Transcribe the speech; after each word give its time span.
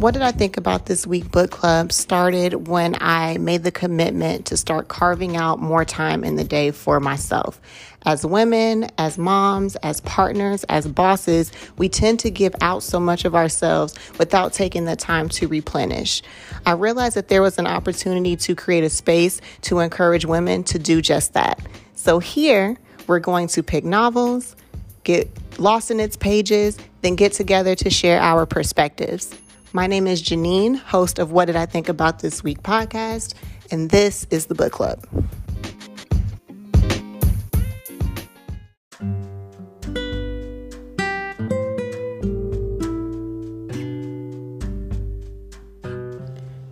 What 0.00 0.14
did 0.14 0.22
I 0.22 0.32
think 0.32 0.56
about 0.56 0.86
this 0.86 1.06
week 1.06 1.30
book 1.30 1.50
club 1.50 1.92
started 1.92 2.68
when 2.68 2.96
I 3.02 3.36
made 3.36 3.64
the 3.64 3.70
commitment 3.70 4.46
to 4.46 4.56
start 4.56 4.88
carving 4.88 5.36
out 5.36 5.58
more 5.58 5.84
time 5.84 6.24
in 6.24 6.36
the 6.36 6.42
day 6.42 6.70
for 6.70 7.00
myself. 7.00 7.60
As 8.06 8.24
women, 8.24 8.88
as 8.96 9.18
moms, 9.18 9.76
as 9.76 10.00
partners, 10.00 10.64
as 10.70 10.88
bosses, 10.88 11.52
we 11.76 11.90
tend 11.90 12.18
to 12.20 12.30
give 12.30 12.54
out 12.62 12.82
so 12.82 12.98
much 12.98 13.26
of 13.26 13.34
ourselves 13.34 13.94
without 14.18 14.54
taking 14.54 14.86
the 14.86 14.96
time 14.96 15.28
to 15.28 15.48
replenish. 15.48 16.22
I 16.64 16.72
realized 16.72 17.16
that 17.16 17.28
there 17.28 17.42
was 17.42 17.58
an 17.58 17.66
opportunity 17.66 18.36
to 18.36 18.54
create 18.54 18.84
a 18.84 18.88
space 18.88 19.42
to 19.64 19.80
encourage 19.80 20.24
women 20.24 20.64
to 20.64 20.78
do 20.78 21.02
just 21.02 21.34
that. 21.34 21.60
So 21.94 22.20
here, 22.20 22.78
we're 23.06 23.18
going 23.18 23.48
to 23.48 23.62
pick 23.62 23.84
novels, 23.84 24.56
get 25.04 25.28
lost 25.58 25.90
in 25.90 26.00
its 26.00 26.16
pages, 26.16 26.78
then 27.02 27.16
get 27.16 27.34
together 27.34 27.74
to 27.74 27.90
share 27.90 28.18
our 28.18 28.46
perspectives. 28.46 29.36
My 29.72 29.86
name 29.86 30.08
is 30.08 30.20
Janine, 30.20 30.76
host 30.76 31.20
of 31.20 31.30
What 31.30 31.44
Did 31.44 31.54
I 31.54 31.64
Think 31.64 31.88
About 31.88 32.18
This 32.18 32.42
Week 32.42 32.60
podcast, 32.60 33.34
and 33.70 33.88
this 33.88 34.26
is 34.28 34.46
the 34.46 34.54
book 34.56 34.72
club. 34.72 35.06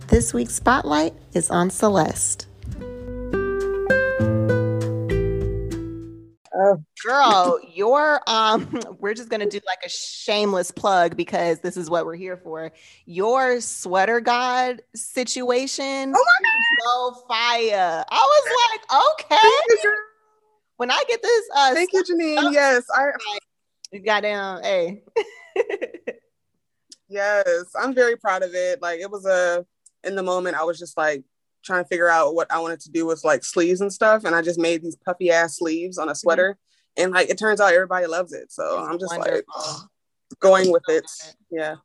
This 0.07 0.33
week's 0.33 0.55
spotlight 0.55 1.13
is 1.33 1.49
on 1.49 1.69
Celeste. 1.69 2.48
Girl, 7.05 7.59
your 7.73 8.21
um, 8.27 8.79
we're 8.99 9.13
just 9.13 9.29
gonna 9.29 9.49
do 9.49 9.59
like 9.65 9.79
a 9.85 9.89
shameless 9.89 10.71
plug 10.71 11.15
because 11.15 11.59
this 11.59 11.77
is 11.77 11.89
what 11.89 12.05
we're 12.05 12.15
here 12.15 12.37
for. 12.37 12.71
Your 13.05 13.61
sweater 13.61 14.19
god 14.19 14.81
situation, 14.95 16.13
oh 16.15 16.25
my 16.25 16.49
god, 16.49 16.63
so 16.81 17.25
fire! 17.27 18.05
I 18.09 18.41
was 18.41 18.45
like, 18.71 19.31
okay. 19.31 19.89
When 20.77 20.91
I 20.91 21.03
get 21.07 21.21
this, 21.21 21.49
uh, 21.55 21.73
thank 21.73 21.91
you, 21.93 22.03
Janine. 22.03 22.53
yes, 22.53 22.85
I. 22.95 23.09
You 23.91 23.99
got 24.01 24.21
down, 24.21 24.61
hey. 24.63 25.01
yes, 27.09 27.65
I'm 27.75 27.93
very 27.93 28.15
proud 28.15 28.43
of 28.43 28.51
it. 28.53 28.81
Like 28.81 28.99
it 28.99 29.09
was 29.09 29.25
a 29.25 29.65
in 30.03 30.15
the 30.15 30.23
moment, 30.23 30.55
I 30.55 30.63
was 30.63 30.79
just 30.79 30.95
like 30.95 31.23
trying 31.63 31.83
to 31.83 31.87
figure 31.87 32.09
out 32.09 32.35
what 32.35 32.51
I 32.51 32.59
wanted 32.59 32.79
to 32.81 32.91
do 32.91 33.05
with 33.05 33.23
like 33.23 33.43
sleeves 33.43 33.81
and 33.81 33.91
stuff, 33.91 34.23
and 34.25 34.35
I 34.35 34.41
just 34.41 34.59
made 34.59 34.83
these 34.83 34.95
puffy 34.95 35.31
ass 35.31 35.57
sleeves 35.57 35.97
on 35.97 36.09
a 36.09 36.15
sweater. 36.15 36.51
Mm-hmm 36.51 36.63
and 36.99 37.11
like 37.11 37.29
it 37.29 37.37
turns 37.37 37.61
out 37.61 37.73
everybody 37.73 38.05
loves 38.05 38.33
it. 38.33 38.51
So 38.51 38.85
I'm 38.85 38.99
just 38.99 39.15
Wonderful. 39.15 39.43
like 39.57 40.39
going 40.39 40.71
with 40.71 40.83
it. 40.89 41.05
Yeah. 41.49 41.75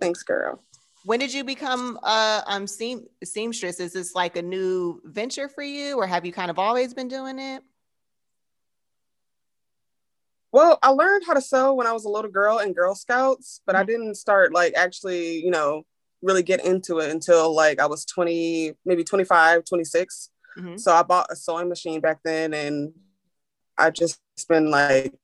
Thanks, 0.00 0.22
girl. 0.22 0.62
When 1.04 1.20
did 1.20 1.32
you 1.32 1.44
become 1.44 1.98
uh 2.02 2.42
um 2.46 2.66
seam 2.66 3.06
seamstress? 3.22 3.78
Is 3.78 3.92
this 3.92 4.14
like 4.14 4.36
a 4.36 4.42
new 4.42 5.00
venture 5.04 5.48
for 5.48 5.62
you, 5.62 5.96
or 5.96 6.06
have 6.06 6.26
you 6.26 6.32
kind 6.32 6.50
of 6.50 6.58
always 6.58 6.94
been 6.94 7.08
doing 7.08 7.38
it? 7.38 7.62
Well, 10.52 10.78
I 10.82 10.88
learned 10.90 11.24
how 11.26 11.34
to 11.34 11.42
sew 11.42 11.74
when 11.74 11.86
I 11.86 11.92
was 11.92 12.06
a 12.06 12.08
little 12.08 12.30
girl 12.30 12.58
in 12.58 12.72
Girl 12.72 12.94
Scouts, 12.94 13.60
but 13.66 13.74
mm-hmm. 13.74 13.82
I 13.82 13.84
didn't 13.84 14.14
start 14.14 14.52
like 14.52 14.74
actually, 14.74 15.44
you 15.44 15.50
know, 15.50 15.84
really 16.22 16.42
get 16.42 16.64
into 16.64 16.98
it 16.98 17.10
until 17.10 17.54
like 17.54 17.80
I 17.80 17.86
was 17.86 18.04
20, 18.04 18.72
maybe 18.84 19.04
25, 19.04 19.64
26. 19.64 20.30
Mm-hmm. 20.58 20.76
So 20.76 20.92
I 20.94 21.02
bought 21.02 21.30
a 21.30 21.36
sewing 21.36 21.68
machine 21.68 22.00
back 22.00 22.20
then 22.24 22.54
and 22.54 22.92
I 23.78 23.90
just 23.90 24.20
been 24.48 24.70
like 24.70 25.14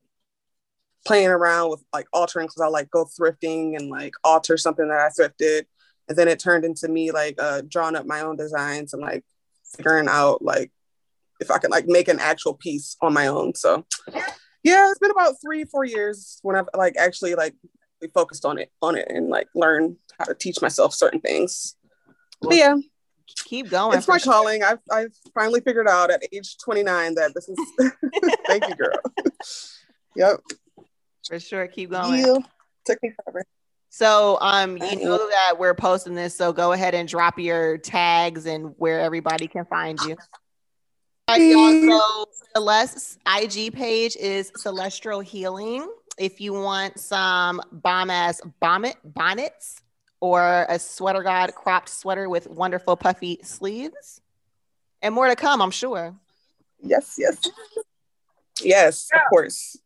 playing 1.06 1.28
around 1.28 1.70
with 1.70 1.82
like 1.92 2.06
altering 2.12 2.46
because 2.46 2.60
I 2.60 2.68
like 2.68 2.90
go 2.90 3.04
thrifting 3.04 3.76
and 3.76 3.88
like 3.88 4.14
alter 4.24 4.56
something 4.56 4.88
that 4.88 5.00
I 5.00 5.08
thrifted. 5.08 5.62
And 6.08 6.18
then 6.18 6.28
it 6.28 6.38
turned 6.38 6.64
into 6.64 6.88
me 6.88 7.10
like 7.10 7.36
uh, 7.40 7.62
drawing 7.66 7.96
up 7.96 8.06
my 8.06 8.20
own 8.20 8.36
designs 8.36 8.92
and 8.92 9.02
like 9.02 9.24
figuring 9.76 10.08
out 10.08 10.42
like 10.42 10.70
if 11.40 11.50
I 11.50 11.58
could 11.58 11.70
like 11.70 11.86
make 11.86 12.08
an 12.08 12.20
actual 12.20 12.54
piece 12.54 12.96
on 13.00 13.12
my 13.12 13.26
own. 13.26 13.54
So 13.54 13.86
yeah, 14.62 14.90
it's 14.90 14.98
been 14.98 15.10
about 15.10 15.36
three, 15.42 15.64
four 15.64 15.84
years 15.84 16.38
when 16.42 16.56
I've 16.56 16.68
like 16.76 16.94
actually 16.98 17.34
like 17.34 17.54
focused 18.14 18.44
on 18.44 18.58
it 18.58 18.70
on 18.80 18.96
it 18.96 19.06
and 19.08 19.28
like 19.28 19.48
learn 19.54 19.96
how 20.22 20.32
to 20.32 20.34
teach 20.34 20.62
myself 20.62 20.94
certain 20.94 21.20
things. 21.20 21.76
Well, 22.40 22.50
but 22.50 22.56
yeah 22.56 22.76
keep 23.44 23.70
going. 23.70 23.98
It's 23.98 24.08
my 24.08 24.18
sure. 24.18 24.32
calling. 24.32 24.62
I've, 24.62 24.78
I've 24.90 25.14
finally 25.34 25.60
figured 25.60 25.88
out 25.88 26.10
at 26.10 26.22
age 26.32 26.56
29 26.58 27.14
that 27.16 27.32
this 27.34 27.48
is, 27.48 27.58
thank 28.46 28.68
you, 28.68 28.74
girl. 28.74 28.98
yep. 30.16 30.40
For 31.26 31.38
sure. 31.38 31.66
Keep 31.66 31.90
going. 31.90 32.20
You 32.20 32.42
took 32.84 33.02
me 33.02 33.12
forever. 33.24 33.44
So, 33.90 34.38
um, 34.40 34.78
you 34.78 35.04
know 35.04 35.28
that 35.28 35.58
we're 35.58 35.74
posting 35.74 36.14
this, 36.14 36.34
so 36.34 36.50
go 36.50 36.72
ahead 36.72 36.94
and 36.94 37.06
drop 37.06 37.38
your 37.38 37.76
tags 37.76 38.46
and 38.46 38.74
where 38.78 39.00
everybody 39.00 39.46
can 39.46 39.66
find 39.66 39.98
you. 40.00 40.16
so 41.28 42.26
Celeste's 42.56 43.18
IG 43.26 43.74
page 43.74 44.16
is 44.16 44.50
Celestial 44.56 45.20
Healing. 45.20 45.86
If 46.18 46.40
you 46.40 46.54
want 46.54 46.98
some 46.98 47.60
bomb 47.70 48.08
ass 48.08 48.40
bonnet 48.60 48.96
bonnets, 49.04 49.82
or 50.22 50.66
a 50.68 50.78
sweater 50.78 51.24
god 51.24 51.52
cropped 51.52 51.88
sweater 51.88 52.28
with 52.28 52.46
wonderful 52.46 52.96
puffy 52.96 53.40
sleeves. 53.42 54.20
And 55.02 55.12
more 55.12 55.26
to 55.26 55.34
come, 55.34 55.60
I'm 55.60 55.72
sure. 55.72 56.14
Yes, 56.80 57.16
yes. 57.18 57.38
Yes, 58.62 59.08
yeah. 59.12 59.18
of 59.18 59.28
course. 59.28 59.76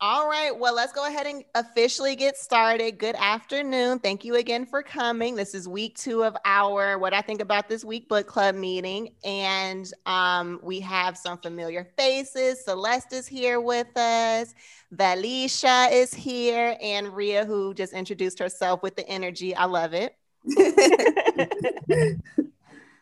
All 0.00 0.28
right. 0.28 0.50
Well, 0.56 0.74
let's 0.74 0.92
go 0.92 1.06
ahead 1.06 1.26
and 1.26 1.44
officially 1.54 2.16
get 2.16 2.36
started. 2.36 2.98
Good 2.98 3.14
afternoon. 3.16 4.00
Thank 4.00 4.24
you 4.24 4.34
again 4.34 4.66
for 4.66 4.82
coming. 4.82 5.36
This 5.36 5.54
is 5.54 5.68
week 5.68 5.96
two 5.96 6.24
of 6.24 6.36
our 6.44 6.98
What 6.98 7.14
I 7.14 7.22
Think 7.22 7.40
About 7.40 7.68
This 7.68 7.84
Week 7.84 8.08
book 8.08 8.26
club 8.26 8.56
meeting. 8.56 9.14
And 9.24 9.90
um, 10.04 10.58
we 10.62 10.80
have 10.80 11.16
some 11.16 11.38
familiar 11.38 11.86
faces. 11.96 12.64
Celeste 12.64 13.12
is 13.12 13.26
here 13.28 13.60
with 13.60 13.96
us. 13.96 14.54
Valisha 14.94 15.90
is 15.92 16.12
here. 16.12 16.76
And 16.82 17.14
Ria, 17.14 17.44
who 17.44 17.72
just 17.72 17.92
introduced 17.92 18.40
herself 18.40 18.82
with 18.82 18.96
the 18.96 19.08
energy. 19.08 19.54
I 19.54 19.66
love 19.66 19.94
it. 19.94 20.16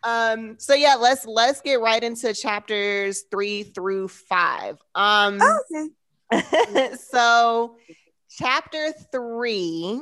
um 0.05 0.57
so 0.59 0.75
yeah 0.75 0.95
let's 0.95 1.27
let's 1.27 1.61
get 1.61 1.81
right 1.81 2.03
into 2.03 2.33
chapters 2.35 3.23
three 3.31 3.63
through 3.63 4.09
five 4.09 4.77
um 4.95 5.39
oh, 5.41 5.61
okay 5.71 5.89
so, 7.11 7.77
chapter 8.31 8.93
three, 9.11 10.01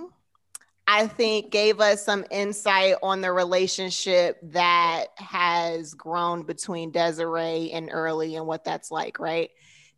I 0.86 1.06
think, 1.06 1.50
gave 1.50 1.80
us 1.80 2.04
some 2.04 2.24
insight 2.30 2.96
on 3.02 3.20
the 3.20 3.32
relationship 3.32 4.38
that 4.52 5.06
has 5.16 5.94
grown 5.94 6.42
between 6.42 6.90
Desiree 6.90 7.70
and 7.72 7.90
Early 7.92 8.36
and 8.36 8.46
what 8.46 8.64
that's 8.64 8.90
like, 8.90 9.18
right? 9.18 9.50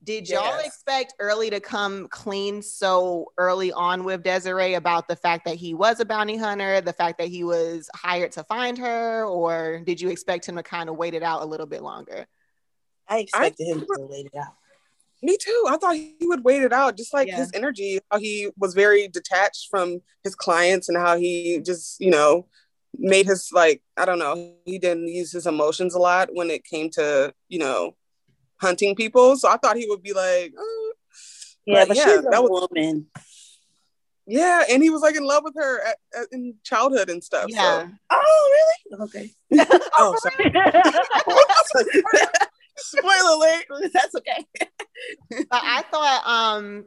Did 0.05 0.29
y'all 0.29 0.45
yes. 0.45 0.67
expect 0.67 1.15
Early 1.21 1.49
to 1.51 1.61
come 1.61 2.09
clean 2.09 2.61
so 2.61 3.33
early 3.39 3.73
on 3.73 4.03
with 4.03 4.25
Desiree 4.25 4.75
about 4.75 5.07
the 5.07 5.15
fact 5.15 5.45
that 5.45 5.55
he 5.55 5.75
was 5.75 6.01
a 6.01 6.05
bounty 6.05 6.37
hunter, 6.37 6.81
the 6.81 6.93
fact 6.93 7.19
that 7.19 7.29
he 7.29 7.45
was 7.45 7.89
hired 7.95 8.33
to 8.33 8.43
find 8.45 8.77
her, 8.79 9.25
or 9.25 9.81
did 9.85 10.01
you 10.01 10.09
expect 10.09 10.49
him 10.49 10.57
to 10.57 10.63
kind 10.63 10.89
of 10.89 10.97
wait 10.97 11.15
it 11.15 11.23
out 11.23 11.43
a 11.43 11.47
little 11.47 11.67
bit 11.67 11.83
longer? 11.83 12.27
I 13.09 13.19
expected 13.19 13.69
I, 13.69 13.71
him 13.73 13.81
to 13.81 14.07
wait 14.11 14.27
it 14.27 14.37
out. 14.37 14.55
Me 15.23 15.37
too. 15.41 15.65
I 15.69 15.77
thought 15.77 15.95
he 15.95 16.17
would 16.23 16.43
wait 16.43 16.63
it 16.63 16.73
out, 16.73 16.97
just 16.97 17.15
like 17.15 17.29
yeah. 17.29 17.37
his 17.37 17.51
energy, 17.55 18.01
how 18.11 18.19
he 18.19 18.51
was 18.59 18.75
very 18.75 19.07
detached 19.07 19.69
from 19.71 20.01
his 20.25 20.35
clients 20.35 20.89
and 20.89 20.99
how 20.99 21.17
he 21.17 21.61
just, 21.65 22.01
you 22.01 22.11
know, 22.11 22.47
made 22.99 23.27
his 23.27 23.51
like, 23.53 23.83
I 23.97 24.05
don't 24.05 24.19
know, 24.19 24.55
he 24.65 24.79
didn't 24.79 25.09
use 25.09 25.31
his 25.31 25.47
emotions 25.47 25.95
a 25.95 26.01
lot 26.01 26.31
when 26.33 26.51
it 26.51 26.65
came 26.65 26.91
to, 26.91 27.33
you 27.49 27.61
know, 27.61 27.95
hunting 28.61 28.97
people. 28.97 29.37
So 29.37 29.49
I 29.49 29.59
thought 29.59 29.77
he 29.77 29.87
would 29.89 30.03
be 30.03 30.13
like, 30.13 30.55
oh. 30.59 30.93
yeah, 31.67 31.83
but, 31.83 31.89
but 31.89 31.97
yeah, 31.99 32.21
that 32.31 32.43
was 32.43 32.69
woman. 32.73 33.07
Yeah, 34.27 34.63
and 34.71 34.83
he 34.83 34.91
was 34.91 35.03
like 35.03 35.17
in 35.17 35.25
love 35.25 35.43
with 35.45 35.55
her 35.57 35.85
at, 35.85 35.97
at, 36.17 36.27
in 36.33 36.55
childhood 36.63 37.11
and 37.11 37.23
stuff. 37.23 37.47
Yeah. 37.49 37.83
So. 37.83 37.91
Oh, 38.11 38.77
really? 38.91 39.05
Okay. 39.05 39.31
oh, 39.99 40.17
sorry. 40.21 40.53
Spoiler 42.77 43.35
alert. 43.35 43.91
That's 43.93 44.15
okay. 44.15 44.47
But 46.13 46.23
I 46.25 46.25
thought 46.25 46.57
um 46.57 46.85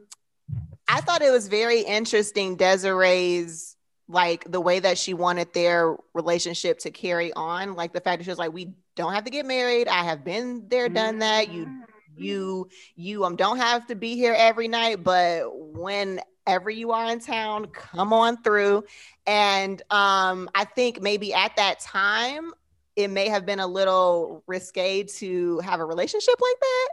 I 0.88 1.00
thought 1.00 1.22
it 1.22 1.30
was 1.30 1.48
very 1.48 1.80
interesting 1.80 2.56
Desiree's 2.56 3.76
like 4.08 4.50
the 4.50 4.60
way 4.60 4.78
that 4.78 4.98
she 4.98 5.14
wanted 5.14 5.52
their 5.52 5.96
relationship 6.14 6.78
to 6.80 6.90
carry 6.92 7.32
on, 7.32 7.74
like 7.74 7.92
the 7.92 8.00
fact 8.00 8.20
that 8.20 8.24
she 8.24 8.30
was 8.30 8.38
like, 8.38 8.52
we 8.52 8.72
don't 8.94 9.12
have 9.12 9.24
to 9.24 9.30
get 9.30 9.46
married. 9.46 9.88
I 9.88 10.04
have 10.04 10.24
been 10.24 10.68
there, 10.68 10.88
done 10.88 11.18
that. 11.18 11.48
You 11.48 11.68
you 12.16 12.68
you 12.94 13.24
um 13.24 13.36
don't 13.36 13.58
have 13.58 13.86
to 13.88 13.94
be 13.94 14.14
here 14.14 14.34
every 14.36 14.68
night, 14.68 15.02
but 15.02 15.44
whenever 15.52 16.70
you 16.70 16.92
are 16.92 17.10
in 17.10 17.18
town, 17.20 17.66
come 17.66 18.12
on 18.12 18.42
through. 18.42 18.84
And 19.26 19.82
um 19.90 20.48
I 20.54 20.64
think 20.64 21.02
maybe 21.02 21.34
at 21.34 21.56
that 21.56 21.80
time 21.80 22.52
it 22.94 23.08
may 23.08 23.28
have 23.28 23.44
been 23.44 23.60
a 23.60 23.66
little 23.66 24.42
risque 24.46 25.02
to 25.02 25.58
have 25.58 25.80
a 25.80 25.84
relationship 25.84 26.34
like 26.40 26.60
that. 26.60 26.88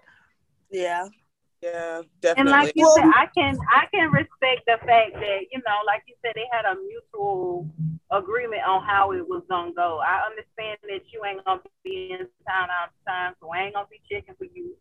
Yeah. 0.72 1.08
Yeah, 1.64 2.02
definitely. 2.20 2.52
And 2.52 2.62
like 2.62 2.76
you 2.76 2.84
well, 2.84 2.96
said, 2.96 3.06
I 3.16 3.28
can 3.34 3.58
I 3.72 3.86
can 3.88 4.12
respect 4.12 4.68
the 4.68 4.78
fact 4.86 5.14
that 5.14 5.40
you 5.50 5.60
know, 5.66 5.80
like 5.88 6.04
you 6.08 6.16
said, 6.22 6.34
they 6.36 6.44
had 6.52 6.66
a 6.66 6.76
mutual 6.76 7.70
agreement 8.12 8.64
on 8.68 8.84
how 8.84 9.14
it 9.14 9.26
was 9.26 9.44
gonna 9.50 9.72
go. 9.72 10.02
I 10.04 10.28
understand 10.28 10.78
that 10.84 11.08
you 11.14 11.24
ain't 11.24 11.44
gonna 11.46 11.62
be 11.86 12.12
in 12.12 12.28
town 12.46 12.68
all 12.68 12.92
the 12.92 13.10
time, 13.10 13.34
so 13.40 13.50
I 13.50 13.64
ain't 13.64 13.76
gonna 13.76 13.88
be 13.90 14.02
checking 14.12 14.36
for 14.36 14.44
you 14.44 14.76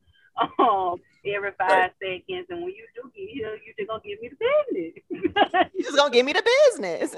um 0.58 1.00
every 1.24 1.52
five 1.56 1.70
right. 1.70 1.92
seconds. 2.02 2.46
And 2.50 2.64
when 2.64 2.74
you 2.74 2.84
do 2.96 3.08
get 3.14 3.30
here, 3.30 3.54
you 3.64 3.72
just 3.78 3.88
gonna 3.88 4.02
give 4.04 4.20
me 4.20 4.30
the 4.30 4.42
business. 4.42 5.70
you 5.74 5.84
just 5.84 5.96
gonna 5.96 6.10
give 6.10 6.26
me 6.26 6.32
the 6.32 6.42
business. 6.42 7.14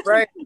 right 0.06 0.28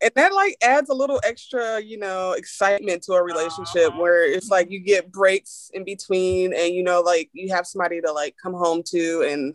and 0.00 0.12
that 0.14 0.32
like 0.32 0.56
adds 0.62 0.88
a 0.90 0.94
little 0.94 1.20
extra 1.24 1.80
you 1.80 1.98
know 1.98 2.32
excitement 2.32 3.02
to 3.02 3.12
a 3.12 3.22
relationship 3.22 3.94
where 3.96 4.24
it's 4.24 4.50
like 4.50 4.70
you 4.70 4.80
get 4.80 5.10
breaks 5.10 5.70
in 5.74 5.84
between 5.84 6.52
and 6.54 6.74
you 6.74 6.82
know 6.82 7.00
like 7.00 7.30
you 7.32 7.48
have 7.52 7.66
somebody 7.66 8.00
to 8.00 8.12
like 8.12 8.34
come 8.40 8.54
home 8.54 8.82
to 8.84 9.26
and 9.28 9.54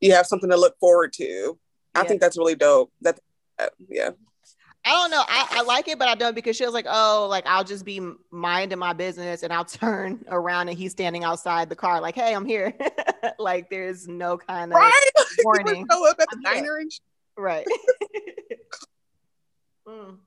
you 0.00 0.12
have 0.12 0.26
something 0.26 0.50
to 0.50 0.56
look 0.56 0.78
forward 0.78 1.12
to 1.12 1.24
yeah. 1.24 2.00
i 2.00 2.04
think 2.04 2.20
that's 2.20 2.38
really 2.38 2.56
dope 2.56 2.92
that 3.00 3.18
uh, 3.58 3.66
yeah 3.88 4.10
I 4.86 4.90
don't 4.90 5.10
know. 5.10 5.24
I, 5.26 5.46
I 5.50 5.62
like 5.62 5.88
it, 5.88 5.98
but 5.98 6.08
I 6.08 6.14
don't 6.14 6.34
because 6.34 6.56
she 6.56 6.64
was 6.66 6.74
like, 6.74 6.84
oh, 6.86 7.26
like 7.30 7.46
I'll 7.46 7.64
just 7.64 7.86
be 7.86 8.00
minding 8.30 8.78
my 8.78 8.92
business 8.92 9.42
and 9.42 9.50
I'll 9.50 9.64
turn 9.64 10.22
around 10.28 10.68
and 10.68 10.76
he's 10.76 10.92
standing 10.92 11.24
outside 11.24 11.70
the 11.70 11.76
car, 11.76 12.02
like, 12.02 12.14
hey, 12.14 12.34
I'm 12.34 12.44
here. 12.44 12.74
like 13.38 13.70
there's 13.70 14.06
no 14.06 14.36
kind 14.36 14.72
of 14.72 14.76
right? 14.76 15.10
warning. 15.44 15.86
Show 15.90 16.06
up 16.06 16.16
at 16.20 16.28
the 16.30 16.38
diner 16.44 16.76
and 16.76 16.92
right. 17.38 17.66
Mm. 19.86 20.18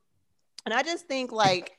And 0.65 0.74
I 0.74 0.83
just 0.83 1.07
think 1.07 1.31
like 1.31 1.77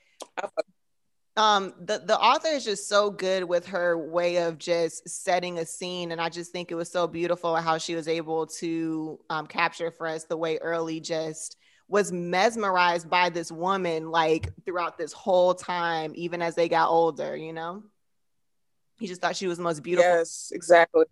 um 1.37 1.73
the 1.81 1.99
the 1.99 2.19
author 2.19 2.49
is 2.49 2.65
just 2.65 2.89
so 2.89 3.11
good 3.11 3.45
with 3.45 3.67
her 3.67 3.97
way 3.97 4.37
of 4.39 4.59
just 4.59 5.09
setting 5.09 5.59
a 5.59 5.65
scene. 5.65 6.11
And 6.13 6.21
i 6.21 6.29
just 6.29 6.53
think 6.53 6.71
it 6.71 6.75
was 6.75 6.91
so 6.91 7.07
beautiful 7.07 7.55
how 7.57 7.79
she 7.79 7.95
was 7.95 8.09
able 8.09 8.47
to 8.47 9.19
um, 9.31 9.47
capture 9.47 9.91
for 9.91 10.07
us 10.07 10.25
the 10.25 10.37
way 10.37 10.59
early 10.59 11.01
just 11.01 11.57
was 11.87 12.13
mesmerized 12.13 13.09
by 13.09 13.31
this 13.31 13.51
woman 13.51 14.11
like 14.11 14.51
throughout 14.67 14.99
this 14.99 15.13
whole 15.13 15.55
time 15.55 16.13
even 16.15 16.43
as 16.43 16.55
they 16.55 16.69
got 16.69 16.91
older 16.91 17.37
you 17.37 17.53
know? 17.53 17.83
He 18.99 19.07
just 19.07 19.21
thought 19.21 19.37
she 19.37 19.47
was 19.47 19.59
the 19.59 19.65
most 19.65 19.83
beautiful 19.85 20.11
yes 20.11 20.51
exactly 20.53 21.05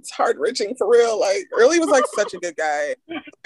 it's 0.00 0.10
heart 0.10 0.36
wrenching 0.38 0.74
for 0.74 0.90
real. 0.90 1.20
Like 1.20 1.46
Early 1.52 1.78
was 1.78 1.88
like 1.88 2.04
such 2.14 2.34
a 2.34 2.38
good 2.38 2.56
guy. 2.56 2.96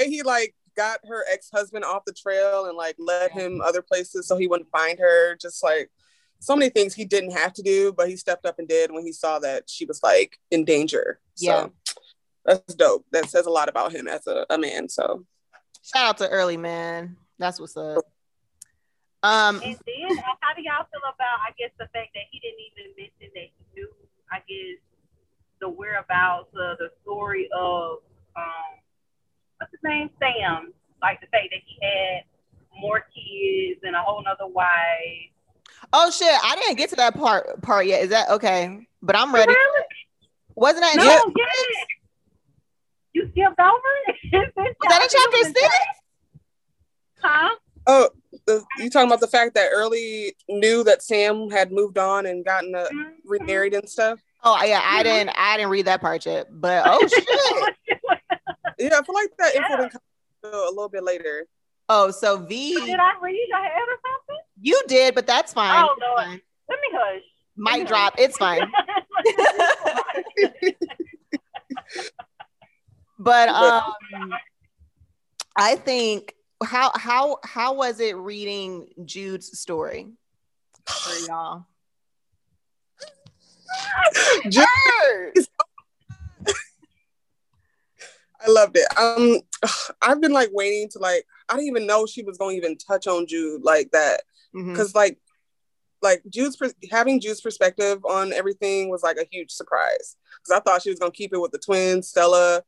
he 0.01 0.23
like 0.23 0.55
got 0.77 1.01
her 1.07 1.25
ex 1.33 1.51
husband 1.53 1.85
off 1.85 2.05
the 2.05 2.13
trail 2.13 2.67
and 2.67 2.77
like 2.77 2.97
led 2.99 3.31
him 3.31 3.61
other 3.61 3.83
places 3.83 4.27
so 4.27 4.37
he 4.37 4.47
wouldn't 4.47 4.71
find 4.71 4.99
her. 4.99 5.37
Just 5.37 5.63
like 5.63 5.91
so 6.39 6.55
many 6.55 6.71
things 6.71 6.95
he 6.95 7.05
didn't 7.05 7.33
have 7.33 7.53
to 7.55 7.63
do, 7.63 7.93
but 7.93 8.09
he 8.09 8.17
stepped 8.17 8.47
up 8.47 8.59
and 8.59 8.69
did 8.69 8.93
when 8.93 9.05
he 9.05 9.13
saw 9.13 9.39
that 9.41 9.69
she 9.69 9.85
was 9.85 10.03
like 10.03 10.39
in 10.51 10.65
danger. 10.65 11.19
Yeah. 11.37 11.65
So 11.65 11.73
that's 12.45 12.75
dope. 12.75 13.05
That 13.13 13.29
says 13.29 13.47
a 13.47 13.51
lot 13.51 13.69
about 13.69 13.93
him 13.93 14.07
as 14.07 14.27
a, 14.27 14.47
a 14.51 14.59
man. 14.59 14.89
So 14.89 15.25
shout 15.83 16.07
out 16.07 16.19
to 16.19 16.29
Early 16.29 16.57
man. 16.57 17.17
That's 17.39 17.59
what's 17.59 17.77
up. 17.77 18.05
Um, 19.23 19.57
and 19.65 19.77
then 19.87 20.19
how 20.41 20.53
do 20.55 20.63
y'all 20.63 20.87
feel 20.93 21.01
about 21.01 21.41
I 21.41 21.51
guess 21.59 21.71
the 21.79 21.89
fact 21.95 22.11
that 22.15 22.29
he 22.31 22.39
didn't 22.41 22.61
even 22.61 22.93
mention 22.97 23.33
that 23.35 23.49
he 23.49 23.65
knew 23.75 23.89
I 24.31 24.39
guess 24.47 24.94
the 25.65 25.71
whereabouts 25.71 26.51
of 26.55 26.77
the 26.77 26.91
story 27.03 27.49
of 27.57 27.99
um, 28.37 28.77
what's 29.59 29.73
his 29.73 29.81
name, 29.83 30.11
Sam. 30.21 30.75
Like 31.01 31.21
the 31.21 31.27
fact 31.29 31.49
that 31.51 31.61
he 31.65 31.79
had 31.83 32.25
more 32.79 33.01
kids 33.01 33.81
and 33.83 33.97
a 33.97 34.01
whole 34.01 34.23
nother 34.23 34.47
wife. 34.47 34.69
Oh 35.93 36.11
shit! 36.11 36.29
I 36.29 36.57
didn't 36.57 36.77
get 36.77 36.91
to 36.91 36.97
that 36.97 37.15
part 37.15 37.63
part 37.63 37.87
yet. 37.87 38.03
Is 38.03 38.11
that 38.11 38.29
okay? 38.31 38.87
But 39.03 39.17
I'm 39.17 39.35
ready. 39.35 39.53
Really? 39.53 39.85
Wasn't 40.55 40.83
that? 40.83 40.97
No, 40.97 41.05
yeah. 41.05 41.45
You 43.15 43.29
skipped 43.31 43.59
over 43.59 43.79
it. 44.09 44.53
Was 44.57 44.75
that 44.89 45.03
in 45.03 45.09
chapter 45.11 45.61
six? 45.61 45.75
Huh? 47.23 47.55
Oh, 47.87 48.11
you 48.79 48.91
talking 48.91 49.09
about 49.09 49.21
the 49.21 49.29
fact 49.29 49.55
that 49.55 49.71
Early 49.73 50.35
knew 50.49 50.85
that 50.85 51.03
Sam 51.03 51.51
had 51.51 51.73
moved 51.73 51.99
on 51.99 52.27
and 52.27 52.45
gotten 52.45 52.75
uh, 52.75 52.85
mm-hmm. 52.85 53.11
remarried 53.25 53.75
and 53.75 53.89
stuff? 53.89 54.21
Oh 54.45 54.63
yeah, 54.63 54.83
I 54.85 55.03
didn't 55.03 55.31
I 55.37 55.57
didn't 55.57 55.71
read 55.71 55.87
that 55.87 56.03
part 56.03 56.27
yet, 56.27 56.49
but 56.51 56.83
oh 56.87 57.07
shit. 57.09 57.27
yeah, 58.79 58.91
I 58.93 59.03
feel 59.03 59.15
like 59.15 59.31
that 59.39 59.55
info 59.55 59.83
yeah. 59.83 59.89
come 59.89 60.01
a 60.45 60.71
little 60.71 60.91
bit 60.91 61.03
later. 61.03 61.47
Oh, 61.89 62.11
so 62.11 62.37
V. 62.39 62.75
Did 62.75 62.99
I 62.99 63.13
read 63.21 63.49
ahead 63.55 63.73
or 63.73 63.99
something? 64.07 64.43
You 64.61 64.83
did, 64.87 65.15
but 65.15 65.27
that's 65.27 65.53
fine. 65.53 65.85
Oh 65.85 65.95
no, 65.99 66.15
let 66.17 66.29
me 66.31 66.89
hush. 66.93 67.23
Mic 67.57 67.87
drop. 67.87 68.15
It's 68.19 68.37
fine. 68.37 68.61
but 73.19 73.49
um, 73.49 73.95
I 75.57 75.77
think 75.77 76.35
how 76.63 76.91
how 76.95 77.39
how 77.45 77.75
was 77.75 78.01
it 78.01 78.17
reading 78.17 78.89
Jude's 79.05 79.59
story 79.59 80.09
for 80.87 81.27
y'all? 81.27 81.67
I 88.47 88.51
loved 88.51 88.77
it. 88.77 88.87
Um, 88.99 89.41
I've 90.03 90.21
been 90.21 90.33
like 90.33 90.51
waiting 90.53 90.89
to 90.91 90.99
like 90.99 91.25
I 91.49 91.55
didn't 91.55 91.69
even 91.69 91.87
know 91.87 92.07
she 92.07 92.23
was 92.23 92.39
going 92.39 92.61
to 92.61 92.67
even 92.67 92.79
touch 92.79 93.07
on 93.07 93.27
Jude 93.27 93.63
like 93.63 93.91
that 93.93 94.23
because 94.53 94.91
mm-hmm. 94.91 94.99
like 94.99 95.19
like 96.03 96.23
Jude's 96.29 96.57
having 96.91 97.21
Jude's 97.21 97.41
perspective 97.41 98.05
on 98.05 98.33
everything 98.33 98.91
was 98.91 99.03
like 99.03 99.17
a 99.17 99.27
huge 99.31 99.51
surprise 99.51 100.17
because 100.39 100.57
I 100.57 100.61
thought 100.61 100.83
she 100.83 100.91
was 100.91 100.99
gonna 100.99 101.11
keep 101.11 101.33
it 101.33 101.41
with 101.41 101.51
the 101.51 101.59
twins, 101.59 102.09
Stella 102.09 102.63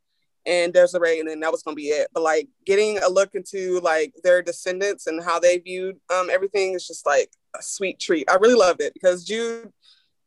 and 0.45 0.73
Desiree, 0.73 1.19
and 1.19 1.29
then 1.29 1.39
that 1.41 1.51
was 1.51 1.61
gonna 1.61 1.75
be 1.75 1.89
it. 1.89 2.07
But 2.13 2.23
like 2.23 2.49
getting 2.65 2.97
a 2.97 3.07
look 3.07 3.35
into 3.35 3.79
like 3.81 4.13
their 4.23 4.41
descendants 4.41 5.07
and 5.07 5.23
how 5.23 5.39
they 5.39 5.59
viewed 5.59 5.97
um 6.13 6.29
everything 6.29 6.73
is 6.73 6.87
just 6.87 7.05
like 7.05 7.29
a 7.57 7.61
sweet 7.61 7.99
treat. 7.99 8.29
I 8.29 8.35
really 8.35 8.55
loved 8.55 8.81
it 8.81 8.93
because 8.93 9.23
Jude 9.23 9.71